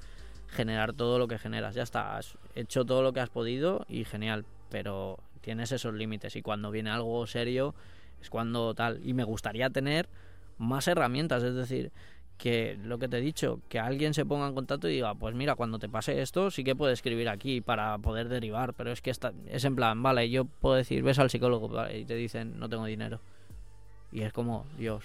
[0.48, 1.74] generar todo lo que generas.
[1.74, 6.36] Ya está, has hecho todo lo que has podido y genial, pero tienes esos límites
[6.36, 7.74] y cuando viene algo serio
[8.20, 10.08] es cuando tal y me gustaría tener
[10.58, 11.90] más herramientas, es decir,
[12.42, 15.32] que lo que te he dicho, que alguien se ponga en contacto y diga, pues
[15.32, 19.00] mira, cuando te pase esto, sí que puedes escribir aquí para poder derivar, pero es
[19.00, 22.58] que está, es en plan, vale, yo puedo decir, ves al psicólogo y te dicen,
[22.58, 23.20] no tengo dinero.
[24.10, 25.04] Y es como, Dios,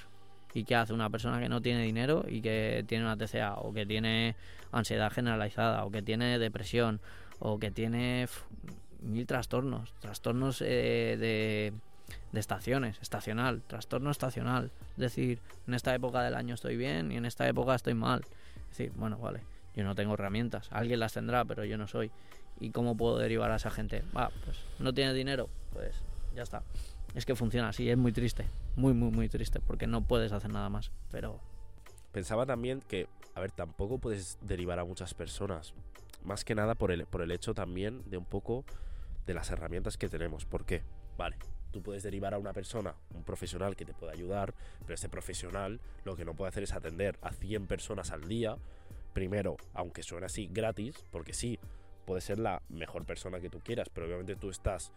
[0.56, 3.72] ¿y qué hace una persona que no tiene dinero y que tiene una TCA o
[3.72, 4.36] que tiene
[4.72, 7.02] ansiedad generalizada o que tiene depresión
[7.38, 8.28] o que tiene
[9.00, 11.74] mil trastornos, trastornos eh, de,
[12.32, 14.72] de estaciones, estacional, trastorno estacional.
[14.92, 18.22] Es decir, en esta época del año estoy bien y en esta época estoy mal.
[18.72, 19.42] Es decir, bueno, vale,
[19.76, 22.12] yo no tengo herramientas, alguien las tendrá, pero yo no soy.
[22.60, 24.04] ¿Y cómo puedo derivar a esa gente?
[24.16, 25.96] Va, pues no tiene dinero, pues
[26.36, 26.64] ya está.
[27.14, 30.52] Es que funciona así, es muy triste, muy, muy, muy triste, porque no puedes hacer
[30.52, 30.92] nada más.
[31.12, 31.40] Pero
[32.18, 35.76] Pensaba también que, a ver, tampoco puedes derivar a muchas personas.
[36.24, 38.66] Más que nada por el, por el hecho también de un poco
[39.28, 40.44] de las herramientas que tenemos.
[40.44, 40.82] ¿Por qué?
[41.16, 41.38] Vale,
[41.72, 45.80] tú puedes derivar a una persona, un profesional que te pueda ayudar, pero ese profesional
[46.04, 48.58] lo que no puede hacer es atender a 100 personas al día.
[49.14, 51.60] Primero, aunque suene así, gratis, porque sí,
[52.06, 54.92] puede ser la mejor persona que tú quieras, pero obviamente tú estás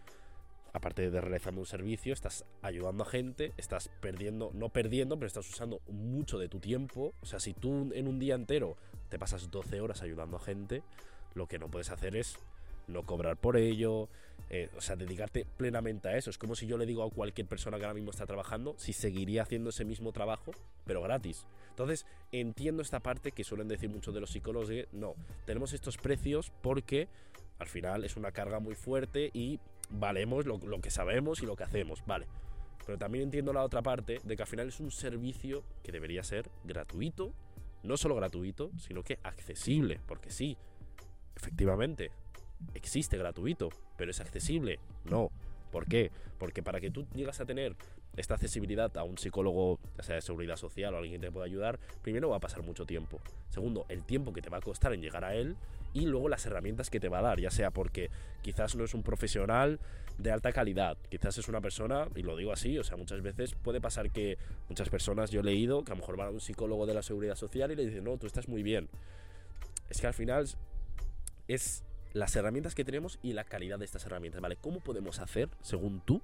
[0.72, 5.48] aparte de realizando un servicio, estás ayudando a gente, estás perdiendo, no perdiendo, pero estás
[5.48, 7.12] usando mucho de tu tiempo.
[7.20, 8.76] O sea, si tú en un día entero
[9.08, 10.82] te pasas 12 horas ayudando a gente,
[11.34, 12.38] lo que no puedes hacer es
[12.86, 14.08] no cobrar por ello,
[14.52, 16.28] eh, o sea, dedicarte plenamente a eso.
[16.28, 18.92] Es como si yo le digo a cualquier persona que ahora mismo está trabajando si
[18.92, 20.50] seguiría haciendo ese mismo trabajo,
[20.84, 21.46] pero gratis.
[21.70, 25.14] Entonces, entiendo esta parte que suelen decir muchos de los psicólogos de no,
[25.46, 27.08] tenemos estos precios porque
[27.60, 31.54] al final es una carga muy fuerte y valemos lo, lo, que sabemos y lo
[31.54, 32.26] que hacemos, vale.
[32.84, 36.24] Pero también entiendo la otra parte de que al final es un servicio que debería
[36.24, 37.32] ser gratuito,
[37.84, 40.56] no solo gratuito, sino que accesible, porque sí,
[41.36, 42.10] efectivamente,
[42.74, 45.30] existe gratuito, pero es accesible, no.
[45.70, 46.10] ¿Por qué?
[46.38, 47.76] Porque para que tú llegas a tener
[48.16, 51.46] esta accesibilidad a un psicólogo, ya sea de seguridad social o alguien que te pueda
[51.46, 53.20] ayudar, primero va a pasar mucho tiempo.
[53.50, 55.56] Segundo, el tiempo que te va a costar en llegar a él
[55.92, 58.10] y luego las herramientas que te va a dar, ya sea porque
[58.42, 59.80] quizás no es un profesional
[60.18, 63.54] de alta calidad, quizás es una persona, y lo digo así, o sea, muchas veces
[63.54, 64.36] puede pasar que
[64.68, 67.02] muchas personas, yo he leído, que a lo mejor van a un psicólogo de la
[67.02, 68.88] seguridad social y le dicen, no, tú estás muy bien.
[69.88, 70.46] Es que al final
[71.48, 74.56] es las herramientas que tenemos y la calidad de estas herramientas, ¿vale?
[74.56, 76.20] ¿Cómo podemos hacer, según tú,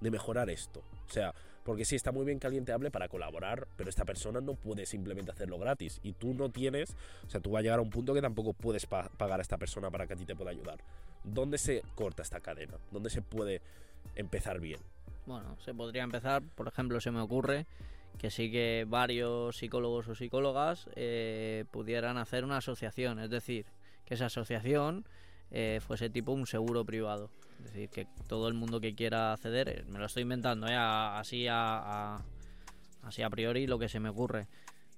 [0.00, 0.82] de mejorar esto?
[1.08, 4.04] O sea, porque sí está muy bien que alguien te hable para colaborar, pero esta
[4.04, 7.62] persona no puede simplemente hacerlo gratis y tú no tienes, o sea, tú vas a
[7.62, 10.24] llegar a un punto que tampoco puedes pagar a esta persona para que a ti
[10.24, 10.78] te pueda ayudar.
[11.24, 12.78] ¿Dónde se corta esta cadena?
[12.90, 13.60] ¿Dónde se puede
[14.14, 14.80] empezar bien?
[15.26, 17.66] Bueno, se podría empezar, por ejemplo, se me ocurre
[18.18, 23.66] que sí que varios psicólogos o psicólogas eh, pudieran hacer una asociación, es decir,
[24.04, 25.04] que esa asociación
[25.50, 27.30] eh, fuese tipo un seguro privado.
[27.58, 30.76] Es decir, que todo el mundo que quiera acceder, eh, me lo estoy inventando, ¿eh?
[30.76, 32.18] así, a,
[33.02, 34.48] así a priori lo que se me ocurre,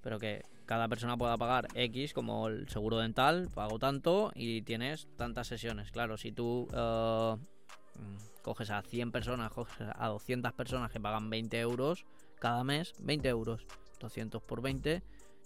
[0.00, 5.08] pero que cada persona pueda pagar X como el seguro dental, pago tanto y tienes
[5.16, 5.90] tantas sesiones.
[5.90, 11.58] Claro, si tú mm, coges a 100 personas, coges a 200 personas que pagan 20
[11.60, 12.04] euros
[12.38, 13.66] cada mes, 20 euros,
[14.00, 15.02] 200 por 20,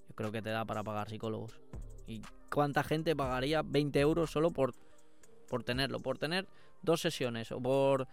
[0.09, 1.61] yo creo que te da para pagar psicólogos.
[2.07, 4.75] ¿Y cuánta gente pagaría 20 euros solo por
[5.47, 6.47] por tenerlo, por tener
[6.83, 8.09] dos sesiones o por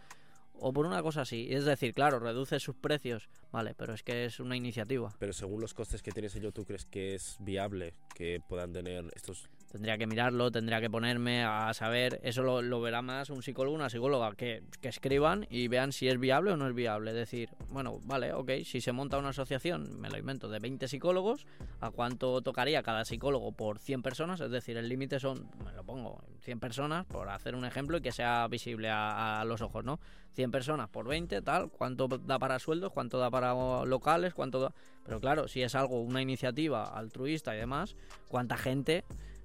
[0.55, 1.47] o por una cosa así.
[1.49, 5.13] Es decir, claro, reduce sus precios, vale, pero es que es una iniciativa.
[5.19, 9.11] Pero según los costes que tienes ello, ¿tú crees que es viable que puedan tener
[9.15, 13.75] estos tendría que mirarlo, tendría que ponerme a saber, eso lo, verá más un psicólogo,
[13.75, 17.12] una psicóloga, que, escriban y vean si es viable o no es viable.
[17.12, 21.47] Decir, bueno, vale, ok, si se monta una asociación, me lo invento, de 20 psicólogos,
[21.79, 24.41] ¿a cuánto tocaría cada psicólogo por 100 personas?
[24.41, 28.01] Es decir, el límite son, me lo pongo, 100 personas, por hacer un ejemplo y
[28.01, 29.99] que sea visible a, los ojos, ¿no?
[30.33, 32.91] 100 personas por 20, tal, ¿cuánto da para sueldos?
[32.91, 33.55] ¿Cuánto da para
[33.86, 34.36] locales?
[34.36, 34.73] ¿Cuánto da...?
[35.03, 37.95] Pero claro, si es algo, una iniciativa altruista y demás,
[38.27, 39.03] ¿cuánta gente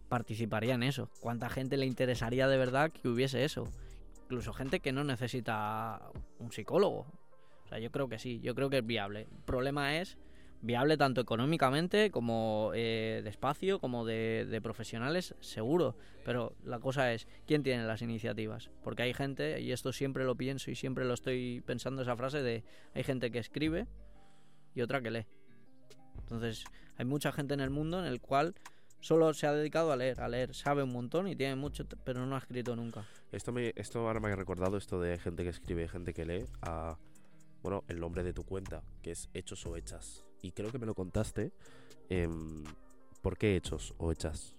[0.09, 1.11] participaría en eso?
[1.21, 3.69] ¿Cuánta gente le interesaría de verdad que hubiese eso?
[4.25, 6.01] Incluso gente que no necesita
[6.39, 7.07] un psicólogo.
[7.65, 9.23] O sea, yo creo que sí, yo creo que es viable.
[9.23, 10.19] El problema es
[10.61, 15.97] viable tanto económicamente como eh, de espacio, como de, de, profesionales, seguro.
[16.25, 18.71] Pero la cosa es, ¿quién tiene las iniciativas?
[18.83, 22.43] Porque hay gente, y esto siempre lo pienso y siempre lo estoy pensando esa frase
[22.43, 23.87] de, hay gente que escribe
[24.75, 25.27] y otra que lee.
[26.19, 26.65] Entonces,
[26.97, 28.55] hay mucha gente en el mundo en el cual
[29.01, 32.27] solo se ha dedicado a leer, a leer, sabe un montón y tiene mucho, pero
[32.27, 33.07] no ha escrito nunca.
[33.33, 36.45] Esto me, esto ahora me ha recordado esto de gente que escribe, gente que lee,
[36.63, 36.97] a,
[37.63, 40.25] bueno, el nombre de tu cuenta, que es Hechos o Hechas.
[40.43, 41.53] Y creo que me lo contaste.
[42.09, 42.65] Em,
[43.23, 44.55] ¿Por qué Hechos o Hechas?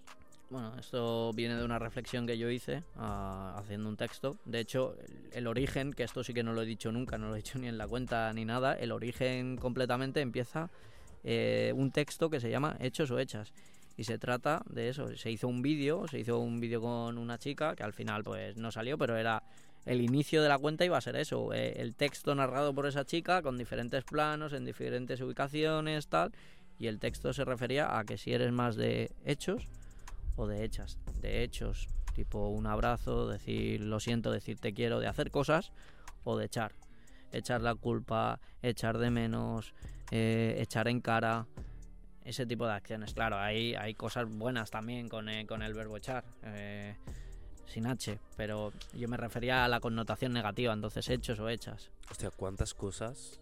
[0.50, 4.36] Bueno, esto viene de una reflexión que yo hice ah, haciendo un texto.
[4.44, 4.96] De hecho,
[5.32, 7.58] el, origen, que esto sí que no lo he dicho nunca, no lo he dicho
[7.58, 10.68] ni en la cuenta ni nada, el origen completamente empieza
[11.22, 13.52] eh, un texto que se llama Hechos o Hechas
[14.00, 15.14] y se trata de eso.
[15.14, 18.56] Se hizo un vídeo, se hizo un vídeo con una chica que al final pues
[18.56, 19.42] no salió, pero era
[19.84, 23.04] el inicio de la cuenta iba a ser eso, eh, el texto narrado por esa
[23.04, 26.32] chica con diferentes planos en diferentes ubicaciones tal
[26.78, 29.68] y el texto se refería a que si eres más de hechos
[30.36, 35.08] o de hechas, de hechos, tipo un abrazo, decir lo siento, decir te quiero, de
[35.08, 35.72] hacer cosas
[36.24, 36.72] o de echar,
[37.32, 39.74] echar la culpa, echar de menos,
[40.10, 41.46] eh, echar en cara,
[42.24, 43.14] ese tipo de acciones.
[43.14, 46.96] Claro, hay, hay cosas buenas también con, eh, con el verbo echar, eh,
[47.66, 51.90] sin H, pero yo me refería a la connotación negativa, entonces hechos o hechas.
[52.10, 53.40] Hostia, ¿cuántas cosas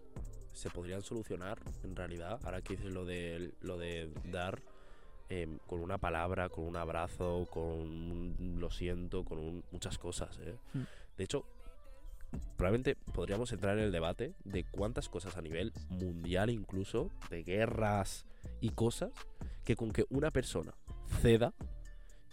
[0.53, 2.39] se podrían solucionar en realidad?
[2.43, 4.61] Ahora que dices lo de, lo de dar
[5.29, 10.37] em, con una palabra, con un abrazo, con lo siento, con muchas cosas.
[10.39, 10.55] ¿eh?
[10.73, 10.83] Mm.
[11.17, 11.45] De hecho,
[12.57, 18.25] probablemente podríamos entrar en el debate de cuántas cosas a nivel mundial incluso, de guerras
[18.61, 19.11] y cosas,
[19.63, 20.73] que con que una persona
[21.21, 21.53] ceda,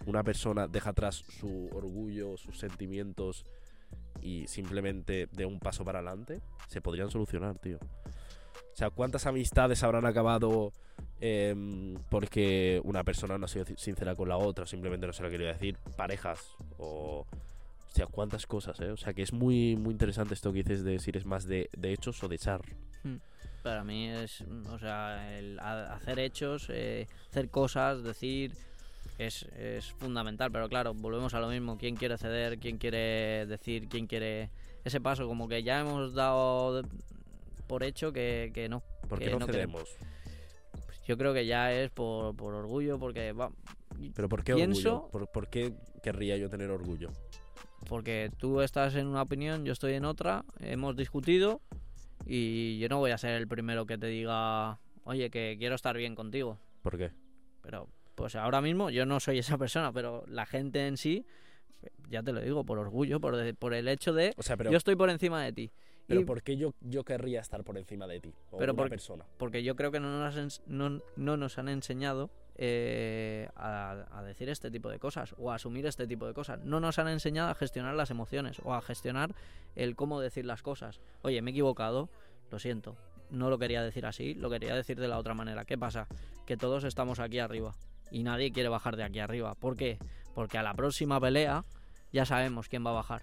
[0.06, 3.44] una persona deja atrás su orgullo, sus sentimientos
[4.20, 7.78] y simplemente de un paso para adelante, se podrían solucionar, tío.
[7.78, 10.72] O sea, ¿cuántas amistades habrán acabado
[11.20, 15.30] em, porque una persona no ha sido sincera con la otra, simplemente no se lo
[15.30, 15.78] quería decir?
[15.96, 17.26] Parejas o
[17.96, 18.90] sea, cuántas cosas, ¿eh?
[18.90, 21.68] O sea, que es muy, muy interesante esto que dices de si eres más de,
[21.82, 22.60] hechos o de echar.
[23.02, 23.16] Hmm.
[23.62, 28.52] Para mí es, o sea, el hacer hechos, eh, hacer cosas, decir,
[29.18, 30.52] es, es, fundamental.
[30.52, 31.78] Pero claro, volvemos a lo mismo.
[31.78, 32.58] ¿Quién quiere ceder?
[32.58, 33.88] ¿Quién quiere decir?
[33.88, 34.50] ¿Quién quiere
[34.84, 35.26] ese paso?
[35.26, 36.82] Como que ya hemos dado
[37.66, 38.82] por hecho que, que no.
[39.08, 39.96] ¿Por qué no, cedemos?
[40.84, 43.32] Pues yo creo que ya es por, por orgullo, porque...
[43.32, 43.50] Va,
[44.14, 45.08] ¿Pero por qué orgullo?
[45.08, 47.10] ¿Por qué querría yo tener orgullo?
[47.88, 51.60] Porque tú estás en una opinión, yo estoy en otra, hemos discutido
[52.28, 55.96] Y yo no voy a ser el primero que te diga, oye, que quiero estar
[55.96, 56.58] bien contigo.
[56.82, 57.12] ¿Por qué?
[57.62, 61.24] Pero, pues ahora mismo yo no soy esa persona, pero la gente en sí,
[62.08, 64.76] ya te lo digo, por orgullo, por, por el hecho de, O sea, pero, yo
[64.76, 65.70] estoy por encima de ti.
[66.08, 68.32] pero Y- ¿por qué yo, yo querría estar por encima de ti?
[68.50, 69.24] O Pero una por- persona.
[69.38, 74.70] porque yo creo que no nos, no, no nos han enseñado eh, a, decir este
[74.70, 76.64] tipo de cosas o a asumir este tipo de cosas.
[76.64, 79.34] No nos han enseñado a gestionar las emociones o a gestionar
[79.74, 81.00] el cómo decir las cosas.
[81.22, 82.08] Oye, me he equivocado,
[82.50, 82.96] lo siento.
[83.30, 85.64] No lo quería decir así, lo quería decir de la otra manera.
[85.64, 86.06] ¿Qué pasa?
[86.46, 87.74] Que todos estamos aquí arriba
[88.10, 89.54] y nadie quiere bajar de aquí arriba.
[89.54, 89.98] ¿Por qué?
[90.34, 91.64] Porque a la próxima pelea
[92.12, 93.22] ya sabemos quién va a bajar.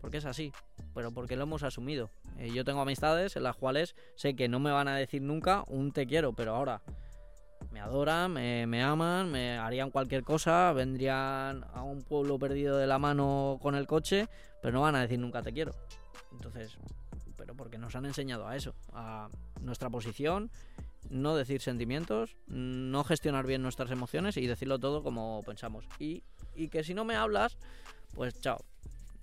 [0.00, 0.52] Porque es así,
[0.94, 2.10] pero porque lo hemos asumido.
[2.38, 5.64] Eh, yo tengo amistades en las cuales sé que no me van a decir nunca
[5.68, 6.82] un te quiero, pero ahora
[7.72, 12.86] me adoran, me, me aman, me harían cualquier cosa, vendrían a un pueblo perdido de
[12.86, 14.28] la mano con el coche,
[14.60, 15.74] pero no van a decir nunca te quiero.
[16.32, 16.76] Entonces,
[17.36, 19.28] pero porque nos han enseñado a eso, a
[19.60, 20.50] nuestra posición,
[21.08, 25.86] no decir sentimientos, no gestionar bien nuestras emociones y decirlo todo como pensamos.
[25.98, 26.22] Y,
[26.54, 27.56] y que si no me hablas,
[28.14, 28.64] pues chao.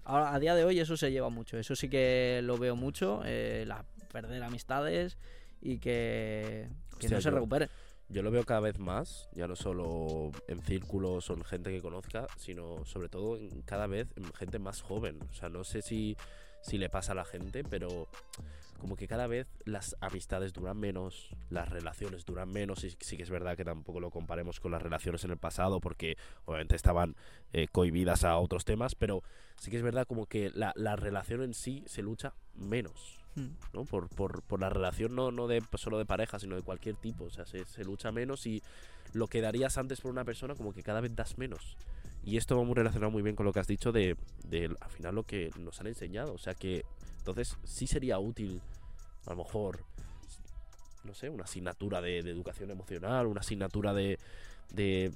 [0.04, 3.22] Ahora, a día de hoy eso se lleva mucho, eso sí que lo veo mucho,
[3.26, 5.18] eh, la perder amistades
[5.62, 7.70] y que, que Hostia, no se recuperen.
[8.10, 11.82] Yo lo veo cada vez más, ya no solo en círculos o en gente que
[11.82, 15.20] conozca, sino sobre todo en cada vez en gente más joven.
[15.30, 16.16] O sea, no sé si,
[16.62, 18.08] si le pasa a la gente, pero
[18.78, 23.24] como que cada vez las amistades duran menos, las relaciones duran menos, y sí que
[23.24, 27.16] es verdad que tampoco lo comparemos con las relaciones en el pasado, porque obviamente estaban
[27.52, 29.22] eh, cohibidas a otros temas, pero
[29.58, 33.17] sí que es verdad como que la, la relación en sí se lucha menos.
[33.38, 33.56] Hmm.
[33.72, 33.86] ¿no?
[33.86, 35.32] Por, la relación no,
[35.76, 37.26] solo de pareja, sino de cualquier tipo.
[37.26, 38.64] O se, lucha menos y
[39.14, 41.78] lo que darías antes por una persona como que cada vez das menos.
[42.24, 44.90] Y esto va muy relacionado muy bien con lo que has dicho de, de al
[44.90, 46.34] final lo que nos han enseñado.
[46.34, 46.84] O sea que
[47.20, 48.60] entonces sí sería útil
[49.28, 49.86] a lo mejor
[51.04, 54.18] no sé, una asignatura de, educación emocional, una asignatura de
[54.72, 55.14] de,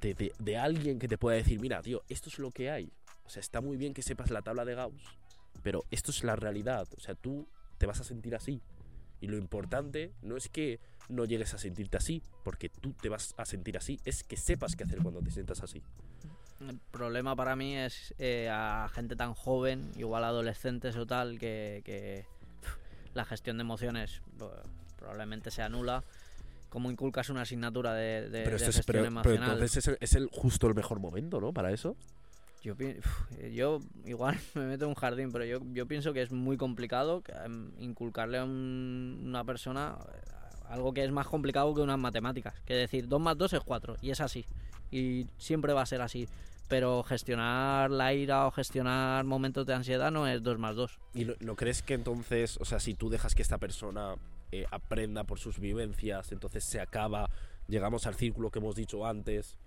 [0.00, 2.90] de, de- de alguien que te pueda decir, mira, tío, esto es lo que hay.
[3.24, 5.16] O sea, está muy bien que sepas la tabla de Gauss,
[5.64, 6.86] pero esto es la realidad.
[6.96, 7.48] O sea, tú
[7.78, 8.60] te vas a sentir así.
[9.20, 13.34] Y lo importante no es que no llegues a sentirte así, porque tú te vas
[13.38, 15.82] a sentir así, es que sepas qué hacer cuando te sientas así.
[16.60, 22.26] El problema para mí es eh, a gente tan joven, igual adolescentes o tal, que,
[23.14, 24.50] la gestión de emociones pues,
[24.98, 26.04] probablemente sea nula.
[26.68, 29.52] ¿Cómo inculcas una asignatura de, de- pero, de esto es, gestión pero, pero emocional?
[29.52, 31.52] entonces es, el, es el- justo el mejor momento, ¿no?
[31.52, 31.96] Para eso.
[32.64, 36.56] Yo, uf, yo igual me meto en un jardín, pero yo, pienso que es muy
[36.56, 40.30] complicado em, inculcarle a un- una persona eh,
[40.70, 42.54] algo que es más complicado que unas matemáticas.
[42.64, 44.46] Que decir 2 más 2 es 4 y es así.
[44.90, 46.26] Y siempre va a ser así.
[46.66, 50.98] Pero gestionar la ira o gestionar momentos de ansiedad no es 2 más 2.
[51.12, 54.14] ¿Y no, no crees que entonces, o sea, si tú dejas que esta persona
[54.50, 57.28] eh, aprenda por sus vivencias, entonces se acaba,
[57.68, 59.58] llegamos al círculo que hemos dicho antes?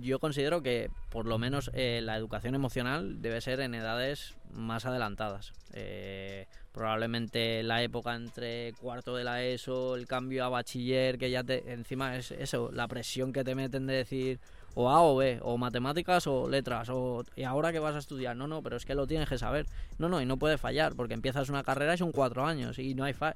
[0.00, 4.86] Yo considero que por lo menos eh, la educación emocional debe ser en edades más
[4.86, 5.52] adelantadas.
[5.72, 11.42] Eh, probablemente la época entre cuarto de la ESO, el cambio a bachiller, que ya
[11.42, 14.40] te, encima es eso, la presión que te meten de decir
[14.74, 18.36] o A o B, o matemáticas o letras, o y ahora que vas a estudiar,
[18.36, 19.66] no, no, pero es que lo tienes que saber.
[19.98, 22.94] No, no, y no puede fallar, porque empiezas una carrera y son cuatro años y
[22.94, 23.34] no hay fa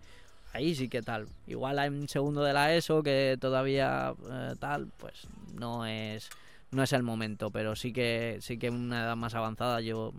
[0.53, 1.27] ahí sí que tal.
[1.47, 6.31] Igual hay un segundo de la ESO que todavía eh, tal, pues no es
[6.73, 10.13] no es el momento, pero sí que sí que una edad más avanzada yo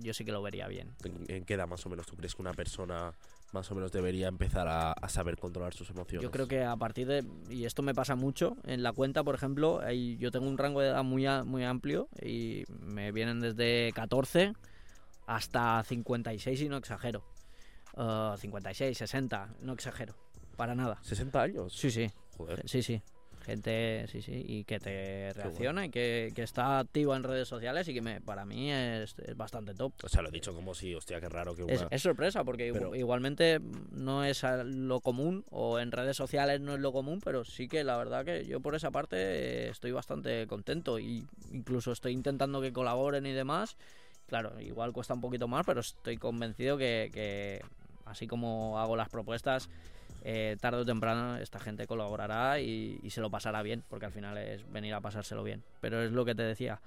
[0.00, 0.92] yo sí que lo vería bien.
[1.28, 3.12] ¿En, qué edad más o menos tú crees que una persona
[3.52, 6.22] más o menos debería empezar a, a saber controlar sus emociones?
[6.22, 9.34] Yo creo que a partir de y esto me pasa mucho en la cuenta, por
[9.36, 13.40] ejemplo, hay- yo tengo un rango de edad muy a- muy amplio y me vienen
[13.40, 14.52] desde 14
[15.26, 17.24] hasta 56 y no exagero.
[17.96, 20.16] Eh, 56, 60, no exagero,
[20.56, 20.98] para nada.
[21.02, 21.72] 60 años.
[21.72, 22.10] Sí, sí.
[22.36, 22.68] Joder.
[22.68, 23.00] Sí, sí.
[23.44, 27.86] Gente, sí, sí, y que te reacciona y que, que está activa en redes sociales
[27.88, 29.92] y que me, para mí es, es bastante top.
[30.02, 31.74] O sea, lo he dicho como si, hostia, qué raro que una...
[31.74, 36.72] Es, es sorpresa porque Pero- igualmente no es lo común o en redes sociales no
[36.74, 40.46] es lo común, pero sí que la verdad que yo por esa parte estoy bastante
[40.46, 43.76] contento y incluso estoy intentando que colaboren y demás.
[44.26, 47.60] Claro, igual cuesta un poquito más, pero estoy convencido que, que
[48.06, 49.68] así como hago las propuestas,
[50.26, 54.38] eh, tarde o temprano esta gente colaborará y, se lo pasará bien, porque al final
[54.38, 55.62] es venir a pasárselo bien.
[55.80, 56.80] Pero es lo que te decía.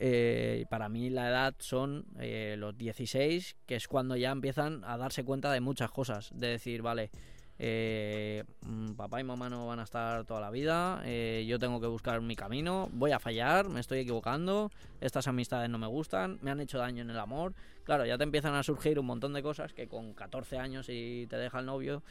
[0.00, 4.96] eh, para mí la edad son eh, los 16, que es cuando ya empiezan a
[4.96, 6.30] darse cuenta de muchas cosas.
[6.34, 7.10] De decir, vale,
[7.58, 11.04] mm, papá y mamá no van a estar toda la vida,
[11.44, 14.70] yo tengo que buscar mi camino, voy a fallar, me estoy equivocando,
[15.00, 17.54] estas amistades no me gustan, me han hecho daño en el amor.
[17.84, 21.26] Claro, ya te empiezan a surgir un montón de cosas que con 14 años y
[21.28, 22.02] te deja el novio,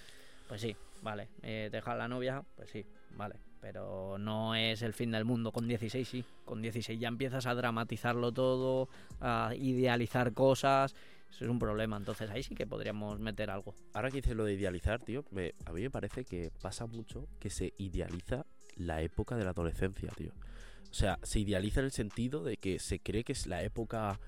[0.50, 3.36] pues sí, vale, eh, te deja la novia, pues sí, vale.
[3.62, 5.52] Pero no es el fin del mundo.
[5.52, 6.24] Con 16 sí.
[6.46, 8.88] Con 16 ya empiezas a dramatizarlo todo,
[9.20, 10.96] a idealizar cosas
[11.30, 13.76] eso es un problema, entonces ahí sí que podríamos meter algo.
[13.94, 15.24] Ahora que dices lo de idealizar, tío,
[15.66, 18.46] a mí me parece que pasa mucho que se idealiza
[18.76, 20.32] la época de la adolescencia, tío.
[20.90, 24.20] O sea, se idealiza en el sentido de que se cree que es la época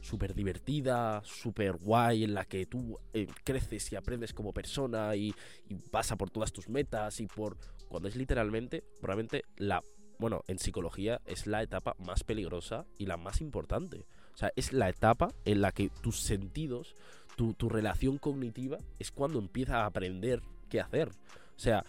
[0.00, 5.34] súper divertida, súper guay, en la que tú eh, creces y aprendes como persona y,
[5.68, 7.56] y pasa por todas tus metas y por...
[7.88, 9.82] Cuando es literalmente, probablemente la...
[10.18, 14.06] Bueno, en psicología es la etapa más peligrosa y la más importante.
[14.38, 16.94] O sea, es la etapa en la que tus sentidos,
[17.36, 21.08] tu, relación cognitiva, es cuando empieza a aprender qué hacer.
[21.08, 21.84] O sea,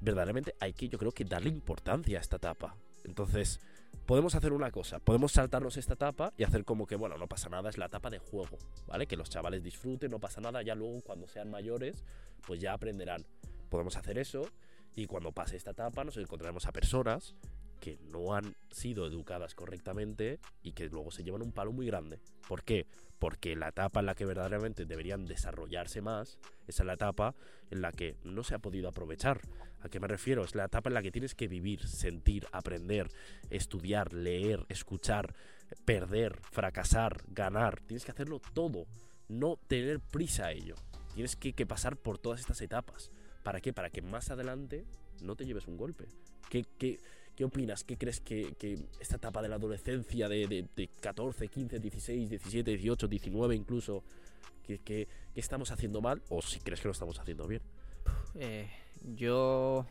[0.00, 2.74] verdaderamente hay que, yo creo que darle importancia a esta etapa.
[3.04, 3.60] Entonces,
[4.06, 7.48] podemos hacer una cosa, podemos saltarnos esta etapa y hacer como que, bueno, no pasa
[7.48, 9.06] nada, es la etapa de juego, ¿vale?
[9.06, 12.04] Que los chavales disfruten, no pasa nada, ya luego cuando sean mayores,
[12.46, 13.24] pues ya aprenderán.
[13.68, 14.42] Podemos hacer eso
[14.94, 17.34] y cuando pase esta etapa nos encontraremos a personas
[17.82, 22.20] que no han sido educadas correctamente y que luego se llevan un palo muy grande.
[22.46, 22.86] ¿Por qué?
[23.18, 27.34] Porque la etapa en la que verdaderamente deberían desarrollarse más es la etapa
[27.72, 29.40] en la que no se ha podido aprovechar.
[29.80, 30.44] ¿A qué me refiero?
[30.44, 33.08] Es la etapa en la que tienes que vivir, sentir, aprender,
[33.50, 35.34] estudiar, leer, escuchar,
[35.84, 37.80] perder, fracasar, ganar.
[37.80, 38.86] Tienes que hacerlo todo,
[39.26, 40.76] no tener prisa a ello.
[41.14, 43.10] Tienes que, pasar por todas estas etapas.
[43.42, 43.72] ¿Para qué?
[43.72, 44.86] Para que más adelante
[45.20, 46.06] no te lleves un golpe.
[46.48, 47.00] ¿Qué, qué,
[47.36, 47.82] ¿Qué opinas?
[47.84, 48.54] ¿Qué crees que,
[49.00, 54.04] esta etapa de la adolescencia de, 14, 15, 16, 17, 18, 19 incluso,
[54.62, 57.62] que, estamos haciendo mal o si crees que lo estamos haciendo bien?
[58.34, 58.68] Eh,
[59.16, 59.86] yo,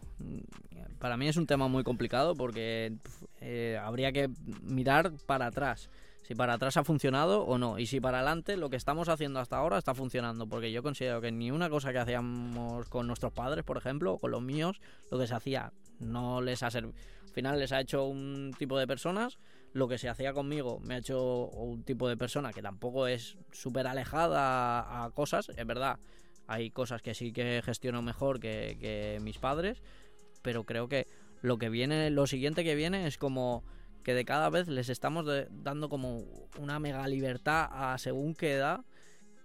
[0.99, 2.93] para mí es un tema muy complicado porque
[3.39, 4.29] eh, habría que
[4.61, 5.89] mirar para atrás.
[6.23, 7.79] Si para atrás ha funcionado o no.
[7.79, 10.47] Y si para adelante lo que estamos haciendo hasta ahora está funcionando.
[10.47, 14.17] Porque yo considero que ni una cosa que hacíamos con nuestros padres, por ejemplo, o
[14.19, 14.79] con los míos,
[15.09, 16.93] lo que se hacía no les ha servido.
[17.31, 19.39] Al final les ha hecho un tipo de personas.
[19.71, 23.37] Lo que se hacía conmigo me ha hecho un tipo de persona que tampoco es
[23.53, 25.47] súper alejada a, cosas.
[25.47, 25.97] Es verdad,
[26.45, 29.81] hay cosas que sí que gestiono mejor que, mis padres.
[30.41, 31.07] Pero creo que
[31.41, 33.63] lo que viene, lo siguiente que viene es como
[34.03, 36.25] que de cada vez les estamos dando como
[36.59, 38.81] una mega libertad a según qué edad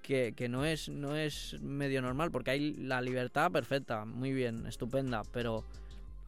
[0.02, 4.66] que, que, no es no es medio normal porque hay la libertad perfecta muy bien
[4.66, 5.66] estupenda pero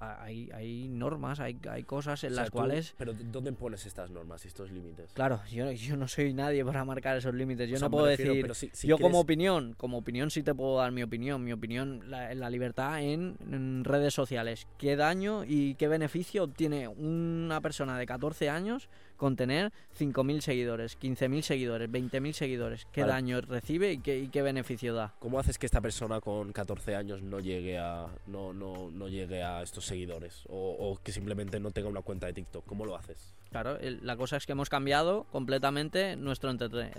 [0.00, 2.94] hay, hay normas, hay, hay cosas en las cuales...
[2.96, 5.12] Pero ¿dónde pones estas normas y estos límites?
[5.12, 7.68] Claro, yo, yo no soy nadie para marcar esos límites.
[7.68, 8.46] Yo no puedo decir...
[8.84, 11.42] yo como opinión, como opinión sí te puedo dar mi opinión.
[11.42, 14.66] Mi opinión, la, la libertad en, redes sociales.
[14.78, 18.88] ¿Qué daño y qué beneficio obtiene una persona de 14 años
[19.18, 22.86] con tener 5.000 seguidores, 15.000 seguidores, 20.000 seguidores?
[22.92, 25.12] ¿Qué daño recibe y qué, y qué beneficio da?
[25.18, 29.42] ¿Cómo haces que esta persona con 14 años no llegue a, no, no, no llegue
[29.42, 32.64] a estos seguidores o, que simplemente no tenga una cuenta de TikTok?
[32.64, 33.34] ¿Cómo lo haces?
[33.50, 36.52] Claro, la cosa es que hemos cambiado completamente nuestro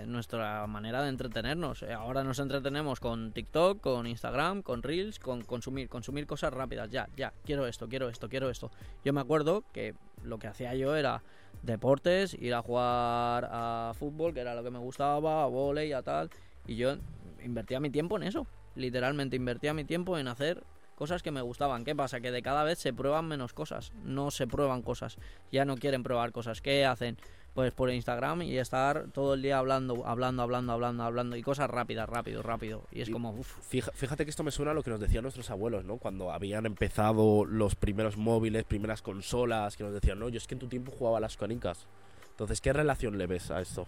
[0.06, 1.82] nuestra manera de entretenernos.
[1.82, 6.90] Eh, ahora nos entretenemos con TikTok, con Instagram, con Reels, con consumir, consumir cosas rápidas.
[6.90, 8.70] Ya, ya, quiero esto, quiero esto, quiero esto.
[9.04, 11.22] Yo me acuerdo que lo que hacía yo era
[11.62, 16.02] deportes, ir a jugar a fútbol, que era lo que me gustaba, a volei, a
[16.02, 16.30] tal.
[16.66, 16.96] Y yo
[17.42, 18.46] invertía mi tiempo en eso.
[18.74, 20.62] Literalmente invertía mi tiempo en hacer
[20.94, 21.84] cosas que me gustaban.
[21.84, 22.20] ¿Qué pasa?
[22.20, 25.16] Que de cada vez se prueban menos cosas, no se prueban cosas,
[25.50, 26.60] ya no quieren probar cosas.
[26.60, 27.16] ¿Qué hacen?
[27.54, 31.68] Pues por Instagram y estar todo el día hablando, hablando, hablando, hablando, hablando y cosas
[31.68, 32.84] rápidas, rápido, rápido.
[32.92, 33.58] Y es como, uff.
[33.68, 35.96] Fíjate que esto me suena a lo que nos decían nuestros abuelos, ¿no?
[35.96, 40.54] Cuando habían empezado los primeros móviles, primeras consolas, que nos decían, no, yo es que
[40.54, 41.86] en tu tiempo jugaba a las canicas.
[42.30, 43.86] Entonces, ¿qué relación le ves a esto?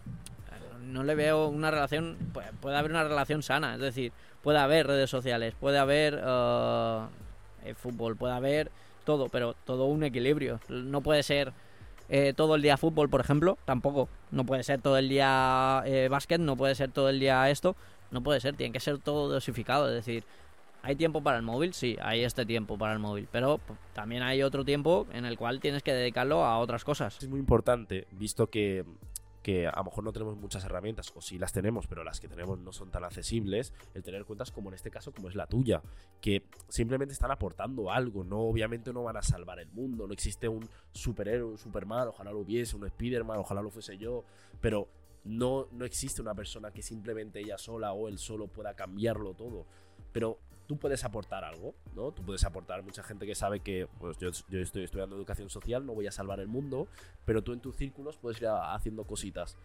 [0.82, 2.16] no le veo una relación,
[2.60, 7.06] puede haber una relación sana, es decir, puede haber redes sociales, puede haber uh,
[7.76, 8.70] fútbol, puede haber
[9.04, 10.60] todo, pero todo un equilibrio.
[10.68, 11.52] No puede ser
[12.08, 14.08] eh, todo el día fútbol, por ejemplo, tampoco.
[14.30, 17.76] No puede ser todo el día eh, básquet, no puede ser todo el día esto,
[18.10, 20.24] no puede ser, tiene que ser todo dosificado, es decir,
[20.84, 21.74] ¿Hay tiempo para el móvil?
[21.74, 23.60] Sí, hay este tiempo para el móvil, pero
[23.92, 27.22] también hay otro tiempo en el cual tienes que dedicarlo a otras cosas.
[27.22, 28.84] Es muy importante, visto que
[29.42, 32.28] que a lo mejor no tenemos muchas herramientas, o sí las tenemos, pero las que
[32.28, 35.46] tenemos no son tan accesibles, el tener cuentas como en este caso, como es la
[35.46, 35.82] tuya,
[36.20, 40.48] que simplemente están aportando algo, no obviamente no van a salvar el mundo, no existe
[40.48, 44.24] un superhéroe, un Superman, ojalá lo hubiese, un Spiderman, ojalá lo fuese yo,
[44.60, 44.88] pero
[45.24, 49.66] no, no existe una persona que simplemente ella sola o él solo pueda cambiarlo todo.
[50.12, 52.12] Pero tú puedes aportar algo, ¿no?
[52.12, 55.94] Tú puedes aportar mucha gente que sabe que, pues yo, estoy estudiando educación social, no
[55.94, 56.88] voy a salvar el mundo,
[57.24, 59.56] pero tú en tus círculos puedes ir haciendo cositas.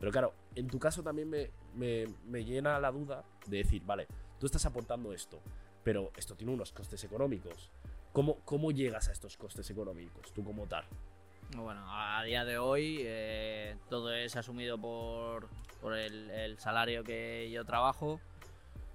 [0.00, 4.06] Pero claro, en tu caso también me, me- me llena la duda de decir, vale,
[4.40, 5.40] tú estás aportando esto,
[5.82, 7.70] pero esto tiene unos costes económicos.
[8.12, 10.84] ¿Cómo, cómo llegas a estos costes económicos, tú como tal?
[11.56, 15.48] Bueno, a día de hoy eh, todo es asumido por,
[15.80, 18.20] por el, el salario que yo trabajo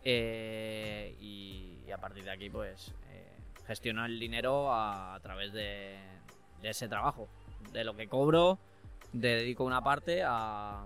[0.03, 3.27] eh, y, a partir de aquí pues eh,
[3.65, 5.97] gestiono el dinero a, través de,
[6.63, 7.27] ese trabajo.
[7.73, 8.59] De lo que cobro,
[9.11, 10.85] dedico una parte a,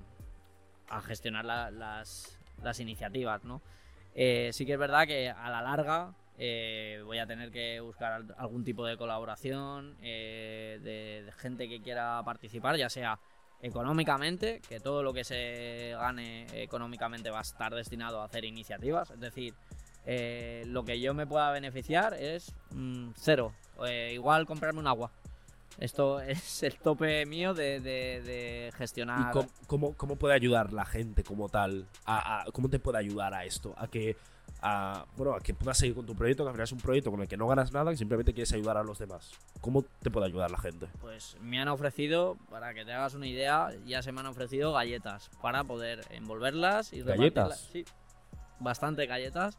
[0.89, 2.39] a gestionar la- las,
[2.79, 3.61] iniciativas, ¿no?
[4.15, 8.13] Eh, sí que es verdad que a la larga eh, voy a tener que buscar
[8.13, 13.19] al- algún tipo de colaboración de gente que quiera participar, ya sea
[13.63, 19.09] económicamente, que todo lo que se gane económicamente va a estar destinado a hacer iniciativas,
[19.11, 19.53] es decir,
[20.05, 23.53] eh, lo que yo me pueda beneficiar es mm, cero,
[23.87, 25.09] Eh, igual comprarme un agua.
[25.79, 29.33] Esto es el tope mío de, de ¿Y gestionar.
[29.65, 31.87] cómo, cómo- puede ayudar la gente como tal?
[32.05, 33.73] A- ¿Cómo te puede ayudar a esto?
[33.77, 34.15] A que,
[34.65, 37.11] a, bueno, a que puedas seguir con tu proyecto, que al final es un proyecto
[37.11, 39.31] con el que no ganas nada, que simplemente quieres ayudar a los demás.
[39.59, 40.87] ¿Cómo te puede ayudar la gente?
[41.01, 44.71] Pues me han ofrecido, para que te hagas una idea, ya se me han ofrecido
[44.71, 47.19] galletas para poder envolverlas y ¿Galletas?
[47.19, 47.59] repartirlas.
[47.73, 47.85] Sí,
[48.59, 49.57] bastante galletas,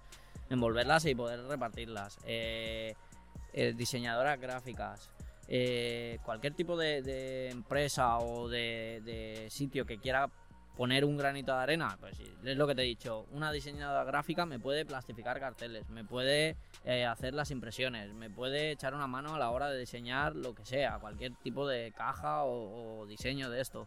[0.48, 2.16] envolverlas y poder repartirlas.
[2.24, 2.94] Eh,
[3.52, 5.10] eh, diseñadoras gráficas,
[5.48, 10.30] eh, cualquier tipo de, de empresa o de, de sitio que quiera
[10.76, 14.04] poner un granito de arena, pues sí, es lo que te he dicho, una diseñadora
[14.04, 19.06] gráfica me puede plastificar carteles, me puede eh, hacer las impresiones, me puede echar una
[19.06, 23.06] mano a la hora de diseñar lo que sea, cualquier tipo de caja o, o
[23.06, 23.86] diseño de esto.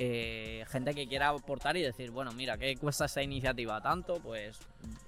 [0.00, 3.80] Eh, gente que quiera aportar y decir, bueno, mira, ¿qué cuesta esta iniciativa?
[3.80, 4.56] Tanto, pues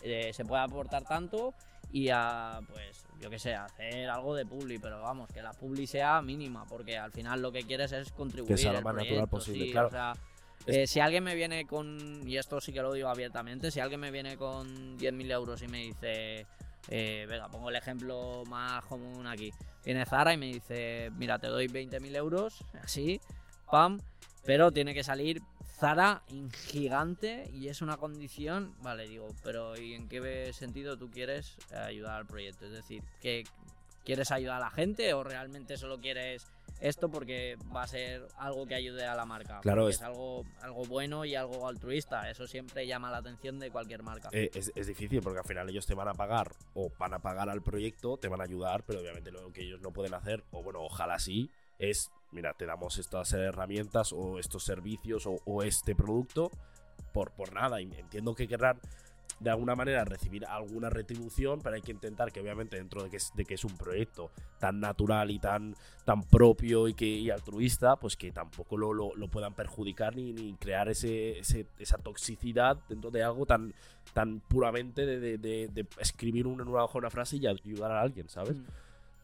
[0.03, 1.55] eh, se puede aportar tanto
[1.93, 5.87] y a, pues, yo que sé, hacer algo de publi, pero vamos, que la publi
[5.87, 8.59] sea mínima, porque al final lo que quieres es contribuir.
[8.59, 9.87] sea lo más natural posible, sí, claro.
[9.87, 10.13] o sea,
[10.67, 14.01] eh, si alguien me viene con, y esto sí que lo digo abiertamente, si alguien
[14.01, 16.47] me viene con 10.000 euros y me dice,
[16.89, 19.53] eh, venga, pongo el ejemplo más común aquí,
[19.85, 23.21] viene Zara y me dice, mira, te doy 20.000 euros, así,
[23.71, 24.01] pam,
[24.45, 25.43] pero tiene que salir
[25.79, 31.11] Zara en gigante y es una condición, vale, digo, pero ¿y en qué sentido tú
[31.11, 32.67] quieres eh, ayudar al proyecto?
[32.67, 33.45] Es decir, que
[34.05, 36.47] ¿quieres ayudar a la gente o realmente solo quieres
[36.81, 39.61] esto porque va a ser algo que ayude a la marca?
[39.61, 43.71] Claro, es- es algo, algo bueno y algo altruista, eso siempre llama la atención de
[43.71, 44.29] cualquier marca.
[44.33, 47.19] Eh, es, es difícil porque al final ellos te van a pagar o van a
[47.19, 50.45] pagar al proyecto, te van a ayudar, pero obviamente lo que ellos no pueden hacer,
[50.51, 55.63] o bueno, ojalá sí, es, mira, te damos estas herramientas o estos servicios o, o
[55.63, 56.51] este producto
[57.13, 57.81] por, por nada.
[57.81, 58.79] Entiendo que querrán
[59.41, 63.17] de alguna manera recibir alguna retribución, pero hay que intentar que obviamente dentro de que
[63.17, 65.75] es, de que es un proyecto tan natural y tan,
[66.05, 70.33] tan propio y, que, y altruista, pues que tampoco lo, lo- lo puedan perjudicar ni,
[70.33, 73.73] ni crear ese, ese- esa toxicidad dentro de algo tan,
[74.13, 78.29] tan puramente de, de- de- de escribir una, una una frase y ayudar a alguien,
[78.29, 78.57] ¿sabes?
[78.57, 78.65] Mm.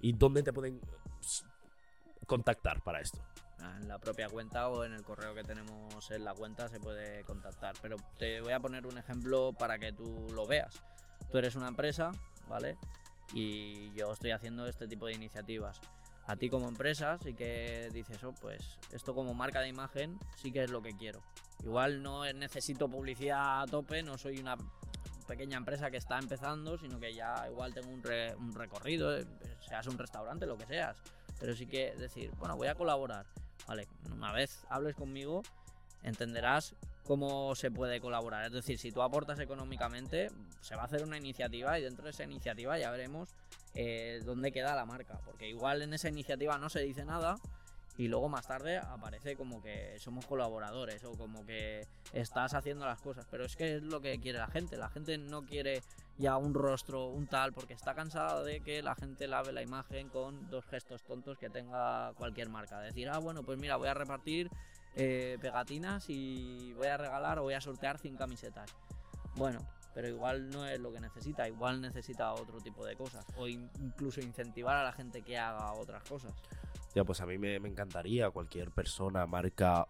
[0.00, 0.80] ¿Y dónde te pueden
[2.26, 3.18] contactar para esto?
[3.58, 7.24] En la propia cuenta o en el correo que tenemos en la cuenta se puede
[7.24, 7.74] contactar.
[7.80, 10.82] Pero te voy a poner un ejemplo para que tú lo veas.
[11.30, 12.12] Tú eres una empresa,
[12.48, 12.76] ¿vale?
[13.32, 15.80] Y yo estoy haciendo este tipo de iniciativas.
[16.26, 20.52] A ti como empresa sí que dices, oh, pues esto como marca de imagen sí
[20.52, 21.22] que es lo que quiero.
[21.64, 24.56] Igual no necesito publicidad a tope, no soy una
[25.26, 29.26] pequeña empresa que está empezando, sino que ya igual tengo un, re- un recorrido, eh,
[29.66, 30.96] seas un restaurante, lo que seas.
[31.40, 33.26] Pero sí que decir, bueno, voy a colaborar.
[33.66, 35.42] Vale, una vez hables conmigo,
[36.02, 38.44] entenderás cómo se puede colaborar.
[38.44, 42.10] Es decir, si tú aportas económicamente, se va a hacer una iniciativa y dentro de
[42.10, 43.34] esa iniciativa ya veremos
[43.74, 45.20] eh, dónde queda la marca.
[45.24, 47.36] Porque igual en esa iniciativa no se dice nada
[47.96, 53.00] y luego más tarde aparece como que somos colaboradores o como que estás haciendo las
[53.00, 53.26] cosas.
[53.30, 54.76] Pero es que es lo que quiere la gente.
[54.76, 55.82] La gente no quiere
[56.18, 60.08] ya un rostro, un tal, porque está cansada de que la gente lave la imagen
[60.08, 62.80] con dos gestos tontos que tenga cualquier marca.
[62.80, 64.50] Decir, ah, bueno, pues mira, voy a repartir
[64.94, 68.74] eh, pegatinas y voy a regalar o voy a sortear 100 camisetas.
[69.34, 69.60] Bueno,
[69.94, 73.24] pero igual no es lo que necesita, igual necesita otro tipo de cosas.
[73.36, 76.32] O in- incluso incentivar a la gente que haga otras cosas.
[76.94, 79.86] Ya, pues a mí me, encantaría cualquier persona, marca,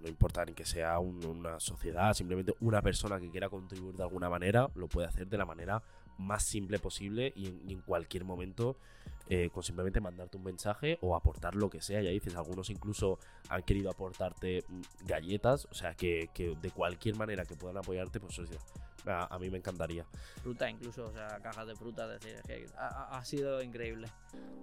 [0.00, 4.02] no importa ni que sea un- una sociedad, simplemente una persona que quiera contribuir de
[4.02, 5.82] alguna manera, lo puede hacer de la manera
[6.18, 8.76] más simple posible y en cualquier momento
[9.28, 12.00] eh, con simplemente mandarte un mensaje o aportar lo que sea.
[12.00, 13.18] Ya dices, algunos incluso
[13.48, 18.20] han querido aportarte mm, galletas, o sea, que, que de cualquier manera que puedan apoyarte,
[18.20, 18.56] pues oye,
[19.06, 20.04] a, a mí me encantaría.
[20.42, 24.08] Fruta incluso, o sea, cajas de fruta, es decir, que ha sido increíble.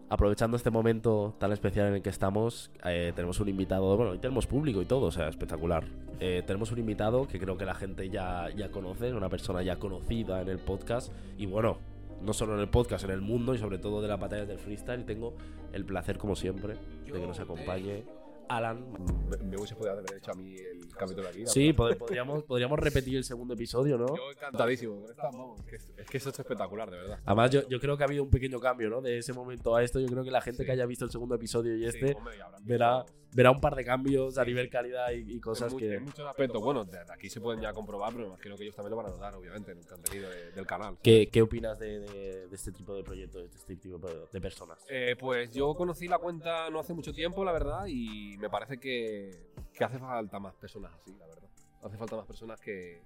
[0.07, 4.19] Aprovechando este momento tan especial en el que estamos, eh, tenemos un invitado, bueno, hoy
[4.19, 5.87] tenemos público y todo, o sea, espectacular.
[6.19, 9.77] Eh, tenemos un invitado que creo que la gente ya, ya conoce, una persona ya
[9.77, 11.79] conocida en el podcast y bueno,
[12.21, 14.59] no solo en el podcast, en el mundo y sobre todo de las batallas del
[14.59, 15.05] freestyle.
[15.05, 15.35] Tengo
[15.73, 18.05] el placer, como siempre, de que nos acompañe
[18.49, 18.85] Alan.
[19.29, 21.39] Me, me hubiese podido haber hecho a mí el capítulo aquí.
[21.41, 24.07] la Sí, pod- podríamos, podríamos repetir el segundo episodio, ¿no?
[24.15, 25.05] Yo encantadísimo.
[25.07, 25.65] es,
[26.09, 27.19] que, es- es espectacular, de verdad.
[27.25, 29.01] Además, yo, yo creo que ha habido un pequeño cambio, ¿no?
[29.01, 29.99] De ese momento a esto.
[29.99, 30.65] Yo creo que la gente Sí.
[30.65, 33.83] que haya visto el segundo episodio y Sí, este hombre, verá, verá un par de
[33.83, 37.41] cambios a nivel calidad y, y cosas que, en muchos aspectos, bueno, de aquí se
[37.41, 39.85] pueden ya comprobar, pero imagino que ellos también lo van a notar, obviamente, en el
[39.85, 40.97] contenido de- del canal.
[41.03, 44.41] ¿Qué, qué opinas de, de- de este tipo de proyectos, de este tipo de, de
[44.41, 44.85] personas?
[44.89, 48.77] Eh, pues yo conocí la cuenta no hace mucho tiempo, la verdad, y me parece
[48.79, 51.49] que, que hace falta más personas así, la verdad.
[51.83, 53.01] Hace falta más personas que,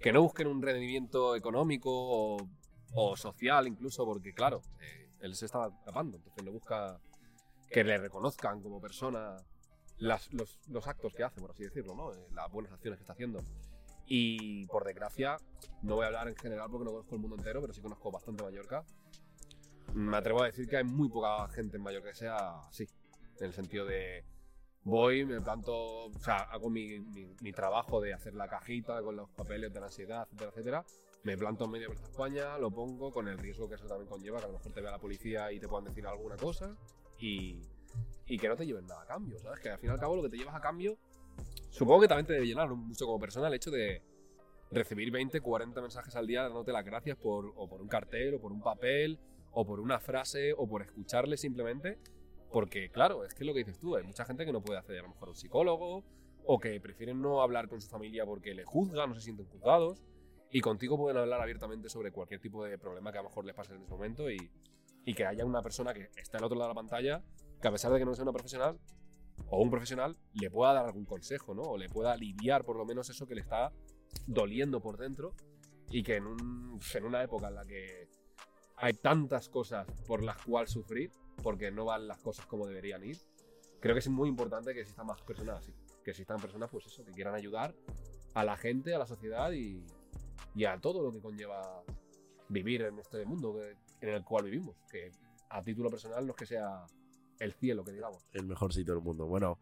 [0.00, 2.48] que no busquen un rendimiento económico o,
[2.94, 6.98] o social incluso, porque claro, eh, él se está tapando, entonces no busca
[7.70, 9.36] que le reconozcan como persona
[9.98, 12.12] las- los, los actos que hace, por así decirlo, ¿no?
[12.14, 13.40] Eh, las buenas acciones que está haciendo.
[14.06, 15.36] Y por desgracia,
[15.82, 18.10] no voy a hablar en general porque no conozco el mundo entero, pero sí conozco
[18.12, 18.84] bastante Mallorca.
[19.94, 22.86] Me atrevo a decir que hay muy poca gente en Mallorca que sea así.
[23.40, 24.24] En el sentido de
[24.86, 29.16] voy, me planto, o sea, hago mi, mi- mi trabajo de hacer la cajita con
[29.16, 30.84] los papeles de la ansiedad, etcétera, etcétera.
[31.24, 34.38] Me planto en medio de España, lo pongo con el riesgo que eso también conlleva,
[34.38, 36.76] que a lo mejor te vea la policía y te puedan decir alguna cosa
[37.18, 37.60] y,
[38.26, 39.58] y que no te lleven nada a cambio, ¿sabes?
[39.58, 40.96] Que al fin y al cabo lo que te llevas a cambio,
[41.70, 44.02] supongo que también te debe llenar mucho como persona el hecho de
[44.70, 48.40] recibir 20, 40 mensajes al día dándote las gracias por, o por un cartel, o
[48.40, 49.18] por un papel,
[49.50, 51.98] o por una frase, o por escucharle simplemente.
[52.50, 54.78] Porque, claro, es que es lo que dices tú, hay mucha gente que no puede
[54.78, 56.04] acceder a lo mejor a un psicólogo,
[56.44, 60.02] o que prefieren no hablar con su familia porque le juzgan, no se sienten juzgados,
[60.50, 63.54] y contigo pueden hablar abiertamente sobre cualquier tipo de problema que a lo mejor les
[63.54, 64.50] pase en ese momento, y,
[65.04, 67.24] y que haya una persona que está al otro lado de la pantalla,
[67.60, 68.78] que a pesar de que no sea una profesional,
[69.48, 71.62] o un profesional, le pueda dar algún consejo, ¿no?
[71.62, 73.72] O le pueda aliviar por lo menos eso que le está
[74.26, 75.34] doliendo por dentro,
[75.90, 78.08] y que en, un, en una época en la que
[78.76, 81.10] hay tantas cosas por las cuales sufrir,
[81.42, 83.18] porque no van las cosas como deberían ir.
[83.80, 85.74] Creo que es muy importante que existan más personas así.
[86.04, 87.74] Que existan personas, pues eso, que quieran ayudar
[88.34, 89.84] a la gente, a la sociedad y,
[90.54, 91.82] y a todo lo que conlleva
[92.48, 93.76] vivir en este mundo que-
[94.06, 94.76] en el cual vivimos.
[94.90, 95.10] Que
[95.50, 96.84] a título personal no es que sea
[97.38, 98.24] el cielo, que digamos.
[98.32, 99.26] El mejor sitio del mundo.
[99.26, 99.58] Bueno,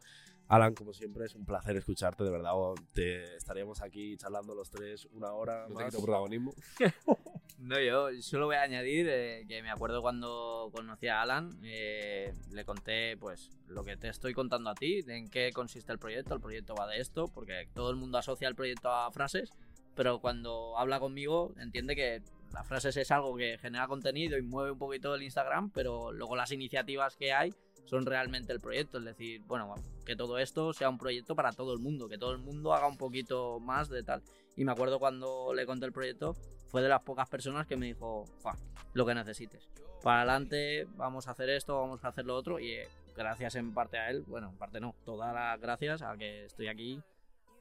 [0.49, 2.53] Alan, como siempre, es un placer escucharte, de verdad.
[2.55, 5.67] o- Te estaríamos aquí charlando los tres una hora.
[5.69, 6.55] No te quito protagonismo.
[7.59, 12.33] No, yo solo voy a añadir eh, que me acuerdo cuando conocí a Alan, eh,
[12.51, 16.35] le conté pues lo que te estoy contando a ti, en qué consiste el proyecto.
[16.35, 19.53] El proyecto va de esto, porque todo el mundo asocia el proyecto a frases,
[19.95, 22.23] pero cuando habla conmigo entiende que
[22.55, 26.37] las frases es algo que genera contenido y mueve un poquito el Instagram, pero luego
[26.37, 27.53] las iniciativas que hay
[27.85, 28.99] son realmente el proyecto.
[28.99, 29.75] Es decir, bueno,
[30.07, 32.87] que todo esto sea un proyecto para todo el mundo, que todo el mundo haga
[32.87, 34.23] un poquito más de tal.
[34.57, 36.35] Y me acuerdo cuando le conté el proyecto,
[36.69, 38.57] fue de las pocas personas que me dijo, "Fa,
[38.95, 39.69] lo que necesites.
[40.03, 42.61] Para adelante, vamos a hacer esto, vamos a hacer lo otro.
[42.61, 46.17] Y eh, gracias en parte a él, bueno, en parte no, todas las gracias a
[46.17, 47.01] que estoy aquí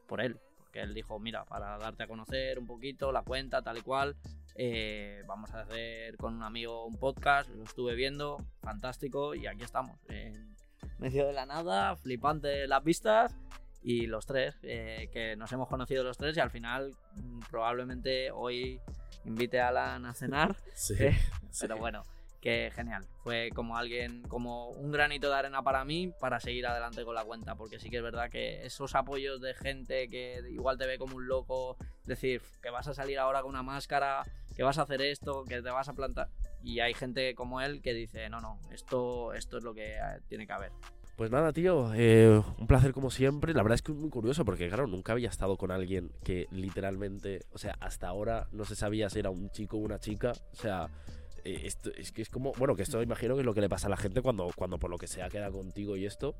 [0.07, 0.37] por él.
[0.73, 4.15] Porque él dijo, mira, para darte a conocer un poquito la cuenta, tal y cual,
[4.55, 9.61] eh, vamos a hacer con un amigo un podcast, lo estuve viendo, fantástico, y aquí
[9.61, 9.99] estamos.
[10.09, 10.55] En
[10.97, 13.35] medio de la nada, flipante las vistas.
[13.83, 18.31] Y los tres, eh, que nos hemos conocido los tres y al final mm, probablemente
[18.31, 18.81] hoy
[19.25, 20.55] invite a Alan a cenar.
[20.73, 21.15] Sí, Eh,
[21.51, 21.67] sí.
[21.67, 22.01] Pero bueno,
[22.43, 23.05] que genial.
[23.23, 27.23] Fue como alguien, como un granito de arena para mí para seguir adelante con la
[27.23, 27.55] cuenta.
[27.55, 31.15] Porque sí que es verdad que esos apoyos de gente que igual te ve como
[31.15, 34.23] un loco, decir que vas a salir ahora con una máscara,
[34.57, 36.27] que vas a hacer esto, que te vas a plantar.
[36.61, 40.19] Y hay gente como él que dice, no, no, esto, esto es lo que eh,
[40.27, 40.73] tiene que haber.
[41.15, 43.53] Pues nada, tío, eh, un placer como siempre.
[43.53, 46.47] La verdad es que es muy curioso porque, claro, nunca había estado con alguien que
[46.51, 50.33] literalmente, o sea, hasta ahora no se sabía si era un chico o una chica.
[50.51, 50.89] O sea,
[51.43, 53.87] esto, es que es como, bueno, que esto imagino que es lo que le pasa
[53.87, 56.35] a la gente cuando, cuando por lo que sea queda contigo y esto.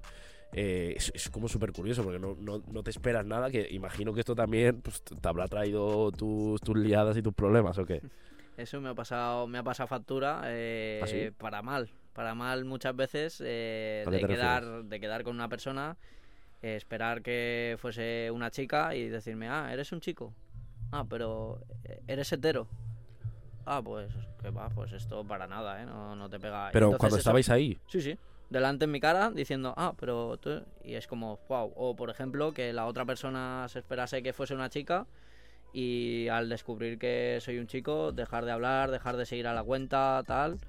[0.53, 3.49] eh, es, es como súper curioso porque no, no, no te esperas nada.
[3.51, 7.77] Que imagino que esto también pues, te habrá traído tus, tus liadas y tus problemas,
[7.77, 8.01] ¿o qué?
[8.57, 11.31] Eso me ha pasado, me ha pasado factura eh, ¿Ah, sí?
[11.37, 11.89] para mal.
[12.13, 15.97] Para mal muchas veces eh, ¿A qué de, quedar, de quedar con una persona,
[16.61, 20.35] eh, esperar que fuese una chica y decirme, ah, eres un chico.
[20.91, 22.67] Ah, pero eh, eres hetero.
[23.66, 24.11] Ah, pues,
[24.41, 25.86] que va, pues esto para nada, ¿eh?
[25.86, 26.70] No, no te pega.
[26.72, 28.18] Pero Entonces cuando eso- estabais ahí, Sí, sí.
[28.49, 30.61] Delante en mi cara diciendo, ah, pero tú...
[30.84, 31.74] Y es como, wow.
[31.76, 35.07] O por ejemplo, que la otra persona se esperase que fuese una chica
[35.72, 39.64] y al descubrir que soy un chico, dejar de hablar, dejar de seguir a la
[39.64, 40.59] cuenta, tal.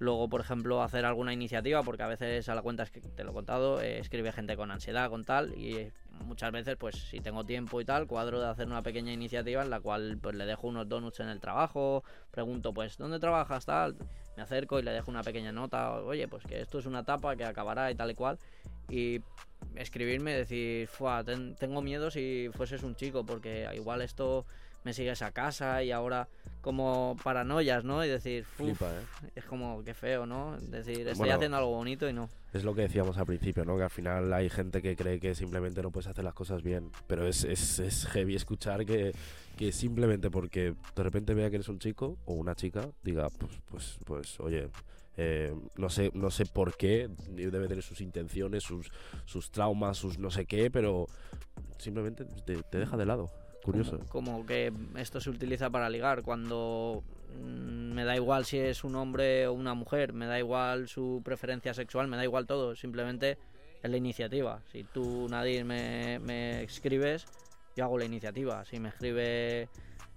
[0.00, 3.24] Luego, por ejemplo, hacer alguna iniciativa, porque a veces a la cuenta, es que te
[3.24, 5.92] lo he contado, eh, escribe gente con ansiedad, con tal, y eh,
[6.24, 9.70] muchas veces, pues si tengo tiempo y tal, cuadro de hacer una pequeña iniciativa en
[9.70, 13.96] la cual pues le dejo unos donuts en el trabajo, pregunto, pues, ¿dónde trabajas, tal?
[14.36, 17.34] Me acerco y le dejo una pequeña nota, oye, pues que esto es una etapa
[17.34, 18.38] que acabará y tal y cual,
[18.88, 19.20] y
[19.74, 24.46] escribirme decir, "Fua, ten- tengo miedo si fueses un chico, porque igual esto
[24.88, 26.28] me sigues a casa y ahora
[26.62, 28.02] como paranoias, ¿no?
[28.02, 29.30] Y decir, "Uf, flipa, ¿eh?
[29.36, 30.56] es como que feo, ¿no?
[30.56, 31.34] Es decir, estoy Bueno.
[31.34, 32.30] haciendo algo bonito y no.
[32.54, 33.76] Es lo que decíamos al principio, ¿no?
[33.76, 36.90] Que al final hay gente que cree que simplemente no puedes hacer las cosas bien.
[37.06, 39.12] Pero es, es, es heavy escuchar que,
[39.58, 43.52] que simplemente porque de repente vea que eres un chico o una chica, diga, pues,
[43.70, 44.70] pues, pues oye,
[45.18, 48.90] eh, no sé, no sé por qué, debe tener sus intenciones, sus,
[49.26, 51.06] sus traumas, sus no sé qué, pero
[51.76, 53.30] simplemente te, te deja de lado.
[53.62, 53.98] Curioso.
[54.08, 57.02] Como, que esto se utiliza para ligar, cuando
[57.34, 61.20] mm, me da igual si es un hombre o una mujer, me da igual su
[61.24, 63.38] preferencia sexual, me da igual todo, simplemente
[63.82, 64.62] es la iniciativa.
[64.72, 67.26] Si tú, Nadir, me, me escribes,
[67.76, 68.64] yo hago la iniciativa.
[68.64, 69.68] Si me escribe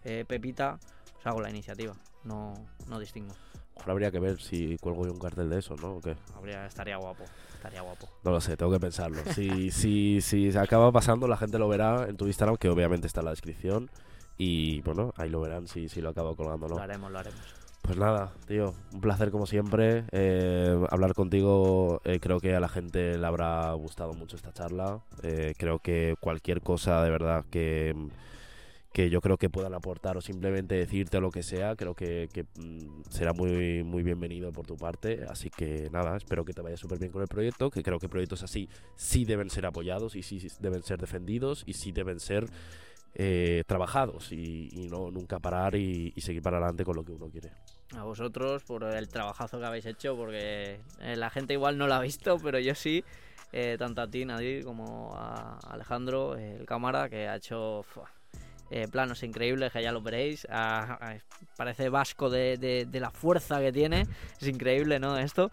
[0.04, 0.80] eh, Pepita,
[1.14, 1.96] pues hago la iniciativa.
[2.24, 2.54] No,
[2.88, 3.36] no distingo.
[3.82, 5.96] Ahora habría que ver si cuelgo yo un cartel de eso, ¿no?
[5.96, 6.16] ¿O qué?
[6.36, 7.24] Habría, estaría guapo,
[7.54, 8.08] estaría guapo.
[8.24, 9.22] No lo sé, tengo que pensarlo.
[9.34, 13.08] Si, si, si se acaba pasando, la gente lo verá en tu Instagram, que obviamente
[13.08, 13.90] está en la descripción.
[14.38, 16.76] Y bueno, ahí lo verán si, si lo acabo colgando, ¿no?
[16.78, 17.40] Lo haremos, lo haremos.
[17.82, 20.06] Pues nada, tío, un placer como siempre.
[20.12, 25.00] eh, hablar contigo, eh, creo que a la gente le habrá gustado mucho esta charla.
[25.24, 27.96] Eh, creo que cualquier cosa de verdad que,
[28.94, 32.44] que yo creo que puedan aportar o simplemente decirte lo que sea, creo que, que,
[32.44, 35.26] mm, será muy, muy bienvenido por tu parte.
[35.30, 38.10] Así que nada, espero que te vaya súper bien con el proyecto, que creo que
[38.10, 42.46] proyectos así sí deben ser apoyados y sí deben ser defendidos y sí deben ser
[43.16, 47.14] eh, trabajados y, y no nunca parar y, y seguir para adelante con lo que
[47.14, 47.52] uno quiere.
[47.96, 51.94] A vosotros por el trabajazo que habéis hecho, porque eh, la gente igual no lo
[51.96, 53.04] ha visto, pero yo sí.
[53.52, 57.84] eh, tanto a ti, Nadir, como a Alejandro, el cámara, que ha hecho
[58.72, 60.48] eh, planos increíbles, que ya los veréis.
[60.50, 61.16] Ah, ah,
[61.58, 64.08] parece vasco de, de- de la fuerza que tiene.
[64.42, 65.18] Es increíble, ¿no?
[65.18, 65.52] Esto.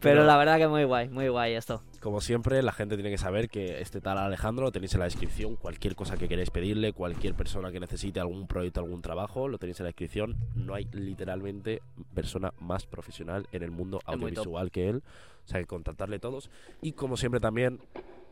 [0.00, 1.82] Pero, Pero- la verdad que muy guay, muy guay esto.
[2.00, 5.06] Como siempre, la gente tiene que saber que este tal Alejandro lo tenéis en la
[5.06, 5.56] descripción.
[5.56, 9.80] Cualquier cosa que queréis pedirle, cualquier persona que necesite algún proyecto, algún trabajo, lo tenéis
[9.80, 10.36] en la descripción.
[10.54, 11.80] No hay literalmente
[12.12, 15.02] persona más profesional en el mundo audiovisual que él.
[15.44, 16.50] O sea, que contactarle todos.
[16.82, 17.80] Y como siempre también,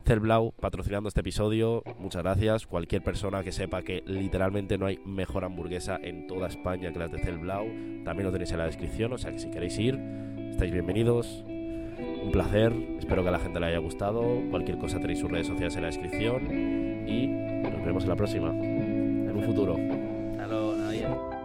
[0.05, 1.83] Celblau patrocinando este episodio.
[1.99, 2.67] Muchas gracias.
[2.67, 7.13] Cualquier persona que sepa que literalmente no hay mejor hamburguesa en toda España que las
[7.13, 7.67] de Celblau,
[8.05, 9.13] también lo tenéis en la descripción.
[9.13, 9.99] O sea que si queréis ir,
[10.51, 11.45] estáis bienvenidos.
[11.47, 14.23] Un placer, espero que a la gente le haya gustado.
[14.51, 17.09] Cualquier cosa tenéis sus redes sociales en la descripción.
[17.09, 19.77] Y nos vemos en la próxima, en un futuro.
[20.33, 21.42] Hasta luego.